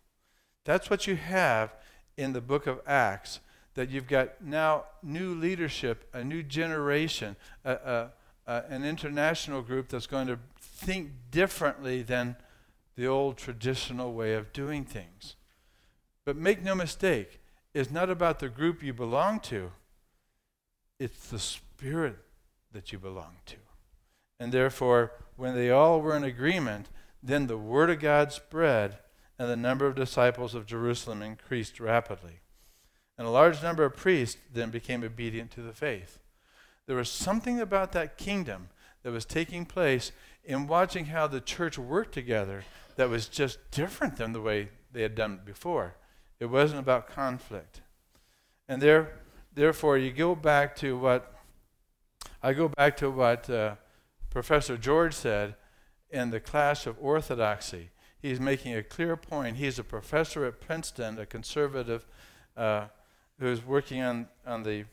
That's 0.66 0.90
what 0.90 1.08
you 1.08 1.16
have 1.16 1.74
in 2.18 2.34
the 2.34 2.42
book 2.42 2.68
of 2.68 2.82
Acts, 2.86 3.40
that 3.76 3.90
you've 3.90 4.08
got 4.08 4.44
now 4.44 4.86
new 5.02 5.34
leadership, 5.34 6.10
a 6.14 6.24
new 6.24 6.44
generation, 6.44 7.38
a, 7.64 7.72
a, 7.72 8.12
a, 8.52 8.66
an 8.70 8.84
international 8.84 9.62
group 9.62 9.88
that's 9.88 10.08
going 10.08 10.28
to 10.28 10.40
think 10.60 11.12
differently 11.32 12.02
than 12.02 12.36
the 12.96 13.08
old 13.08 13.38
traditional 13.38 14.14
way 14.14 14.34
of 14.34 14.52
doing 14.52 14.84
things. 14.84 15.36
But 16.26 16.36
make 16.36 16.62
no 16.62 16.76
mistake, 16.76 17.40
it's 17.74 17.92
not 17.92 18.10
about 18.10 18.40
the 18.40 18.50
group 18.50 18.84
you 18.84 18.94
belong 18.94 19.40
to, 19.42 19.72
it's 21.00 21.30
the 21.30 21.40
spirit 21.40 22.18
that 22.74 22.92
you 22.92 23.00
belong 23.00 23.38
to. 23.48 23.56
And 24.40 24.52
therefore, 24.52 25.14
when 25.36 25.56
they 25.56 25.72
all 25.72 26.02
were 26.02 26.16
in 26.16 26.24
agreement, 26.24 26.90
then 27.24 27.48
the 27.48 27.58
word 27.58 27.90
of 27.90 28.00
God 28.00 28.32
spread, 28.32 28.98
and 29.40 29.50
the 29.50 29.56
number 29.56 29.88
of 29.88 29.96
disciples 29.96 30.54
of 30.54 30.66
Jerusalem 30.66 31.22
increased 31.22 31.80
rapidly. 31.80 32.42
And 33.18 33.28
a 33.28 33.32
large 33.32 33.64
number 33.64 33.84
of 33.86 33.96
priests 33.96 34.38
then 34.54 34.70
became 34.70 35.04
obedient 35.04 35.52
to 35.52 35.62
the 35.62 35.74
faith. 35.74 36.20
There 36.88 36.96
was 36.96 37.10
something 37.10 37.60
about 37.60 37.92
that 37.94 38.18
kingdom 38.18 38.70
that 39.04 39.12
was 39.12 39.26
taking 39.26 39.66
place 39.66 40.12
in 40.44 40.68
watching 40.68 41.06
how 41.06 41.28
the 41.28 41.42
church 41.42 41.78
worked 41.78 42.14
together 42.14 42.64
that 42.96 43.10
was 43.10 43.28
just 43.28 43.60
different 43.72 44.18
than 44.18 44.34
the 44.34 44.42
way 44.42 44.70
they 44.92 45.02
had 45.02 45.16
done 45.16 45.34
it 45.34 45.46
before. 45.46 45.96
It 46.40 46.48
wasn't 46.48 46.80
about 46.80 47.10
conflict. 47.10 47.82
And 48.68 48.82
there, 48.82 49.20
therefore, 49.54 49.98
you 49.98 50.12
go 50.12 50.36
back 50.36 50.76
to 50.78 50.98
what 50.98 51.34
I 52.44 52.54
go 52.54 52.70
back 52.70 52.98
to 52.98 53.12
what 53.12 53.50
uh, 53.50 53.76
Professor 54.32 54.76
George 54.76 55.14
said 55.14 55.56
in 56.10 56.32
the 56.32 56.40
class 56.40 56.88
of 56.88 56.98
orthodoxy. 57.00 57.92
He's 58.20 58.40
making 58.40 58.76
a 58.76 58.84
clear 58.84 59.16
point. 59.16 59.58
He's 59.58 59.78
a 59.78 59.84
professor 59.84 60.46
at 60.46 60.60
Princeton, 60.60 61.20
a 61.20 61.26
conservative 61.26 62.08
uh, 62.58 62.88
who's 63.40 63.64
working 63.64 64.02
on, 64.02 64.28
on 64.46 64.64
the 64.64 64.86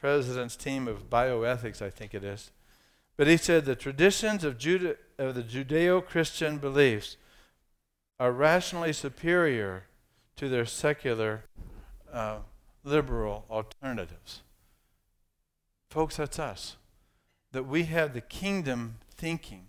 president's 0.00 0.56
team 0.56 0.88
of 0.88 1.10
bioethics, 1.10 1.80
I 1.82 1.90
think 1.90 2.14
it 2.14 2.24
is. 2.24 2.50
But 3.16 3.26
he 3.26 3.36
said 3.36 3.64
the 3.64 3.74
traditions 3.74 4.44
of, 4.44 4.58
Juda- 4.58 4.96
of 5.18 5.34
the 5.34 5.42
Judeo 5.42 6.04
Christian 6.04 6.58
beliefs 6.58 7.16
are 8.20 8.32
rationally 8.32 8.92
superior 8.92 9.84
to 10.36 10.48
their 10.48 10.66
secular 10.66 11.44
uh, 12.12 12.38
liberal 12.84 13.44
alternatives. 13.50 14.42
Folks, 15.90 16.16
that's 16.16 16.38
us. 16.38 16.76
That 17.52 17.66
we 17.66 17.84
have 17.84 18.12
the 18.12 18.20
kingdom 18.20 18.96
thinking, 19.14 19.68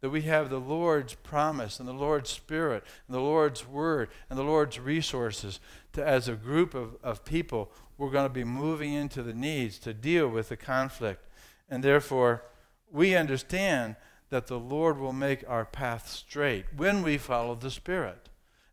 that 0.00 0.10
we 0.10 0.22
have 0.22 0.50
the 0.50 0.60
Lord's 0.60 1.14
promise 1.14 1.78
and 1.78 1.88
the 1.88 1.92
Lord's 1.92 2.30
Spirit 2.30 2.84
and 3.06 3.14
the 3.14 3.20
Lord's 3.20 3.66
Word 3.66 4.10
and 4.28 4.38
the 4.38 4.44
Lord's 4.44 4.78
resources 4.78 5.60
to, 5.92 6.04
as 6.04 6.28
a 6.28 6.34
group 6.34 6.74
of, 6.74 6.96
of 7.02 7.24
people, 7.24 7.70
we're 7.98 8.10
going 8.10 8.26
to 8.28 8.32
be 8.32 8.44
moving 8.44 8.92
into 8.92 9.22
the 9.22 9.34
needs 9.34 9.78
to 9.80 9.92
deal 9.92 10.28
with 10.28 10.48
the 10.48 10.56
conflict. 10.56 11.26
And 11.68 11.82
therefore, 11.82 12.44
we 12.90 13.16
understand 13.16 13.96
that 14.30 14.46
the 14.46 14.58
Lord 14.58 14.98
will 14.98 15.12
make 15.12 15.44
our 15.48 15.64
path 15.64 16.08
straight 16.08 16.66
when 16.76 17.02
we 17.02 17.18
follow 17.18 17.54
the 17.54 17.70
Spirit. 17.70 18.28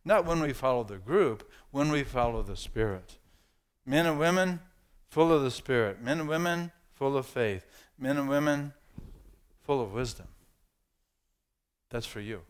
Not 0.06 0.26
when 0.26 0.42
we 0.42 0.54
follow 0.54 0.84
the 0.84 0.98
group, 0.98 1.50
when 1.72 1.92
we 1.92 2.04
follow 2.04 2.44
the 2.44 2.56
Spirit. 2.56 3.18
Men 3.86 4.06
and 4.06 4.20
women 4.20 4.60
full 5.10 5.34
of 5.34 5.42
the 5.42 5.52
Spirit. 5.52 6.02
Men 6.02 6.20
and 6.20 6.30
women 6.30 6.72
full 6.94 7.18
of 7.18 7.26
faith. 7.26 7.66
Men 7.98 8.18
and 8.18 8.30
women 8.30 8.74
full 9.64 9.82
of 9.82 9.94
wisdom. 9.94 10.28
That's 11.90 12.06
for 12.06 12.20
you. 12.20 12.42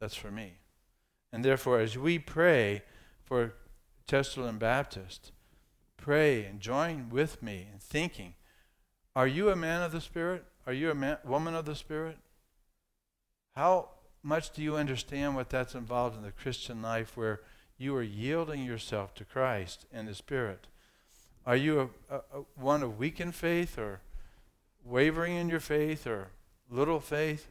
That's 0.00 0.14
for 0.14 0.30
me. 0.30 0.58
And 1.32 1.44
therefore, 1.44 1.80
as 1.80 1.98
we 1.98 2.18
pray 2.18 2.82
for 3.24 3.54
Chesterland 4.06 4.60
Baptist, 4.60 5.32
pray 5.98 6.44
and 6.46 6.60
join 6.60 7.10
with 7.10 7.42
me 7.42 7.68
in 7.70 7.78
thinking 7.78 8.34
are 9.18 9.26
you 9.26 9.50
a 9.50 9.56
man 9.56 9.82
of 9.82 9.90
the 9.90 10.00
Spirit? 10.00 10.44
Are 10.64 10.72
you 10.72 10.92
a 10.92 10.94
man, 10.94 11.18
woman 11.24 11.56
of 11.56 11.64
the 11.64 11.74
Spirit? 11.74 12.18
How 13.56 13.88
much 14.22 14.52
do 14.52 14.62
you 14.62 14.76
understand 14.76 15.34
what 15.34 15.50
that's 15.50 15.74
involved 15.74 16.16
in 16.16 16.22
the 16.22 16.30
Christian 16.30 16.82
life 16.82 17.16
where 17.16 17.40
you 17.78 17.96
are 17.96 18.02
yielding 18.02 18.62
yourself 18.62 19.14
to 19.16 19.24
Christ 19.24 19.86
and 19.92 20.06
the 20.06 20.14
Spirit? 20.14 20.68
Are 21.44 21.56
you 21.56 21.80
a, 21.80 22.14
a, 22.14 22.18
a 22.18 22.44
one 22.54 22.84
of 22.84 22.96
weakened 22.96 23.34
faith 23.34 23.76
or 23.76 24.02
wavering 24.84 25.34
in 25.34 25.48
your 25.48 25.58
faith 25.58 26.06
or 26.06 26.28
little 26.70 27.00
faith? 27.00 27.48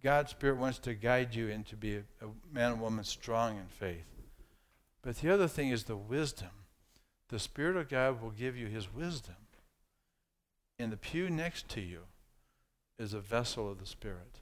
God's 0.00 0.30
Spirit 0.30 0.58
wants 0.58 0.78
to 0.78 0.94
guide 0.94 1.34
you 1.34 1.48
into 1.48 1.74
be 1.74 1.96
a, 1.96 2.02
a 2.20 2.28
man 2.52 2.70
and 2.70 2.80
woman 2.80 3.02
strong 3.02 3.56
in 3.56 3.66
faith. 3.66 4.06
But 5.02 5.16
the 5.16 5.30
other 5.30 5.48
thing 5.48 5.70
is 5.70 5.84
the 5.84 5.96
wisdom. 5.96 6.50
The 7.28 7.38
Spirit 7.38 7.76
of 7.76 7.88
God 7.88 8.20
will 8.20 8.30
give 8.30 8.56
you 8.56 8.66
His 8.66 8.92
wisdom. 8.92 9.36
In 10.78 10.90
the 10.90 10.96
pew 10.96 11.30
next 11.30 11.68
to 11.70 11.80
you 11.80 12.00
is 12.98 13.14
a 13.14 13.20
vessel 13.20 13.70
of 13.70 13.78
the 13.78 13.86
Spirit. 13.86 14.40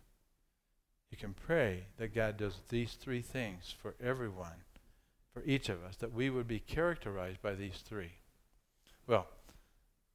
You 1.10 1.18
can 1.18 1.34
pray 1.34 1.86
that 1.98 2.14
God 2.14 2.38
does 2.38 2.60
these 2.68 2.94
three 2.94 3.20
things 3.20 3.74
for 3.80 3.94
everyone, 4.02 4.64
for 5.32 5.42
each 5.44 5.68
of 5.68 5.84
us, 5.84 5.96
that 5.96 6.14
we 6.14 6.30
would 6.30 6.48
be 6.48 6.58
characterized 6.58 7.42
by 7.42 7.54
these 7.54 7.82
three. 7.84 8.12
Well, 9.06 9.26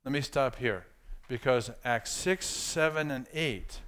let 0.03 0.11
me 0.11 0.21
stop 0.21 0.55
here 0.55 0.85
because 1.27 1.69
Acts 1.83 2.11
6, 2.11 2.45
7, 2.45 3.11
and 3.11 3.27
8 3.33 3.81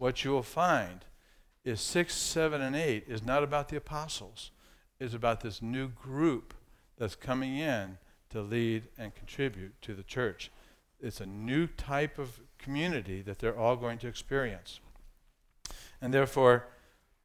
what 0.00 0.24
you 0.24 0.30
will 0.30 0.42
find 0.42 1.04
is 1.64 1.80
6, 1.80 2.14
7, 2.14 2.60
and 2.60 2.74
8 2.74 3.04
is 3.06 3.22
not 3.22 3.42
about 3.42 3.68
the 3.68 3.76
apostles. 3.76 4.50
It's 4.98 5.14
about 5.14 5.42
this 5.42 5.60
new 5.60 5.88
group 5.88 6.54
that's 6.98 7.14
coming 7.14 7.56
in 7.56 7.98
to 8.30 8.40
lead 8.40 8.84
and 8.98 9.14
contribute 9.14 9.80
to 9.82 9.94
the 9.94 10.02
church. 10.02 10.50
It's 11.00 11.20
a 11.20 11.26
new 11.26 11.66
type 11.66 12.18
of 12.18 12.40
community 12.58 13.22
that 13.22 13.38
they're 13.38 13.58
all 13.58 13.76
going 13.76 13.98
to 13.98 14.08
experience. 14.08 14.80
And 16.00 16.12
therefore, 16.12 16.66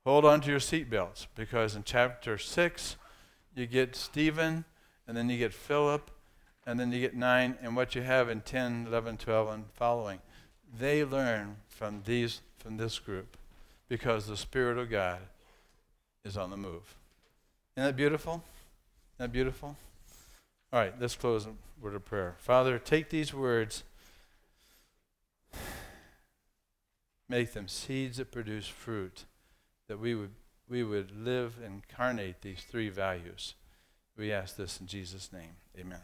hold 0.05 0.25
on 0.25 0.41
to 0.41 0.49
your 0.49 0.59
seatbelts 0.59 1.27
because 1.35 1.75
in 1.75 1.83
chapter 1.83 2.37
6, 2.37 2.95
you 3.55 3.65
get 3.65 3.95
Stephen, 3.95 4.65
and 5.07 5.15
then 5.15 5.29
you 5.29 5.37
get 5.37 5.53
Philip, 5.53 6.11
and 6.65 6.79
then 6.79 6.91
you 6.91 6.99
get 6.99 7.15
9, 7.15 7.57
and 7.61 7.75
what 7.75 7.95
you 7.95 8.01
have 8.01 8.29
in 8.29 8.41
10, 8.41 8.87
11, 8.87 9.17
12, 9.17 9.49
and 9.49 9.65
following. 9.73 10.19
They 10.77 11.05
learn 11.05 11.57
from 11.67 12.01
these 12.05 12.41
from 12.57 12.77
this 12.77 12.97
group 12.97 13.37
because 13.87 14.25
the 14.25 14.35
Spirit 14.35 14.79
of 14.79 14.89
God 14.89 15.19
is 16.23 16.35
on 16.35 16.49
the 16.49 16.57
move. 16.57 16.95
Isn't 17.77 17.85
that 17.85 17.95
beautiful? 17.95 18.33
Isn't 18.33 19.19
that 19.19 19.31
beautiful? 19.31 19.77
All 20.75 20.81
right, 20.81 20.93
let's 20.99 21.15
close 21.15 21.45
with 21.45 21.55
a 21.55 21.85
word 21.85 21.95
of 21.95 22.03
prayer. 22.03 22.35
Father, 22.37 22.77
take 22.77 23.09
these 23.09 23.33
words, 23.33 23.85
make 27.29 27.53
them 27.53 27.69
seeds 27.69 28.17
that 28.17 28.29
produce 28.29 28.67
fruit, 28.67 29.23
that 29.87 30.01
we 30.01 30.15
would, 30.15 30.31
we 30.67 30.83
would 30.83 31.11
live, 31.15 31.53
incarnate 31.65 32.41
these 32.41 32.59
three 32.69 32.89
values. 32.89 33.53
We 34.17 34.33
ask 34.33 34.57
this 34.57 34.81
in 34.81 34.87
Jesus' 34.87 35.31
name. 35.31 35.55
Amen. 35.79 36.01